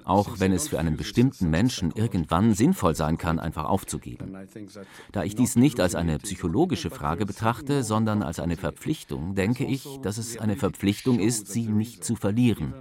[0.05, 4.37] auch wenn es für einen bestimmten Menschen irgendwann sinnvoll sein kann, einfach aufzugeben.
[5.13, 9.87] Da ich dies nicht als eine psychologische Frage betrachte, sondern als eine Verpflichtung, denke ich,
[10.03, 12.75] dass es eine Verpflichtung ist, sie nicht zu verlieren.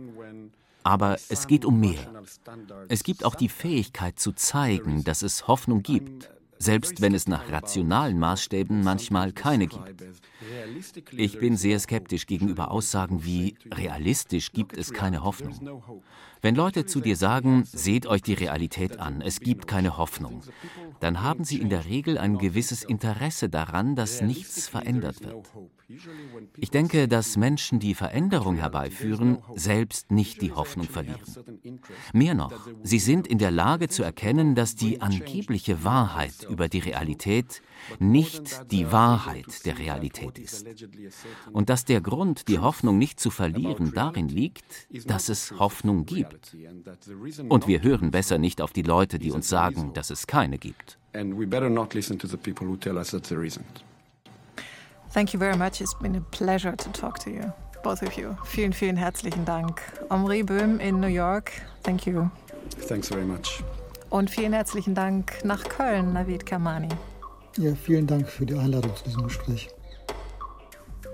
[0.84, 2.24] Aber es geht um mehr.
[2.88, 6.32] Es gibt auch die Fähigkeit zu zeigen, dass es Hoffnung gibt,
[6.62, 10.04] selbst wenn es nach rationalen Maßstäben manchmal keine gibt.
[11.12, 15.92] Ich bin sehr skeptisch gegenüber Aussagen wie realistisch gibt es keine Hoffnung.
[16.44, 20.42] Wenn Leute zu dir sagen, seht euch die Realität an, es gibt keine Hoffnung,
[21.00, 25.48] dann haben sie in der Regel ein gewisses Interesse daran, dass nichts verändert wird.
[26.58, 31.22] Ich denke, dass Menschen, die Veränderung herbeiführen, selbst nicht die Hoffnung verlieren.
[32.14, 36.80] Mehr noch, sie sind in der Lage zu erkennen, dass die angebliche Wahrheit über die
[36.80, 37.62] Realität
[38.00, 40.66] nicht die Wahrheit der Realität ist.
[41.52, 44.66] Und dass der Grund, die Hoffnung nicht zu verlieren, darin liegt,
[45.06, 46.56] dass es Hoffnung gibt.
[47.50, 50.98] Und wir hören besser nicht auf die Leute, die uns sagen, dass es keine gibt.
[55.14, 55.82] Thank you very much.
[55.82, 57.52] It's been a pleasure to talk to you,
[57.84, 58.34] both of you.
[58.46, 59.82] Vielen, vielen herzlichen Dank.
[60.10, 61.52] Omri Böhm in New York.
[61.84, 62.30] Thank you.
[62.88, 63.62] Thanks very much.
[64.10, 66.88] Und vielen herzlichen Dank nach Köln, Navid Kamani.
[67.58, 69.70] Ja, vielen Dank für die Einladung zu diesem Gespräch.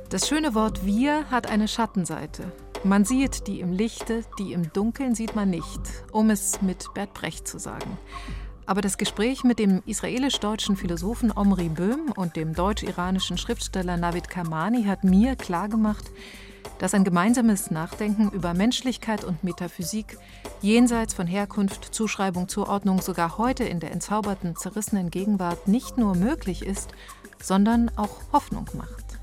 [0.09, 2.51] Das schöne Wort wir hat eine Schattenseite.
[2.83, 5.81] Man sieht die im Lichte, die im Dunkeln sieht man nicht,
[6.11, 7.97] um es mit Bert Brecht zu sagen.
[8.67, 14.83] Aber das Gespräch mit dem israelisch-deutschen Philosophen Omri Böhm und dem deutsch-iranischen Schriftsteller Navid Kamani
[14.83, 16.05] hat mir klargemacht,
[16.79, 20.17] dass ein gemeinsames Nachdenken über Menschlichkeit und Metaphysik
[20.61, 26.65] jenseits von Herkunft, Zuschreibung, Zuordnung sogar heute in der entzauberten, zerrissenen Gegenwart nicht nur möglich
[26.65, 26.91] ist,
[27.41, 29.19] sondern auch Hoffnung macht.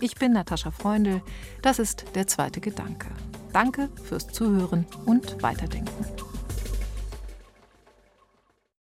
[0.00, 1.22] Ich bin Natascha Freundl,
[1.62, 3.08] das ist der zweite Gedanke.
[3.52, 6.29] Danke fürs Zuhören und Weiterdenken.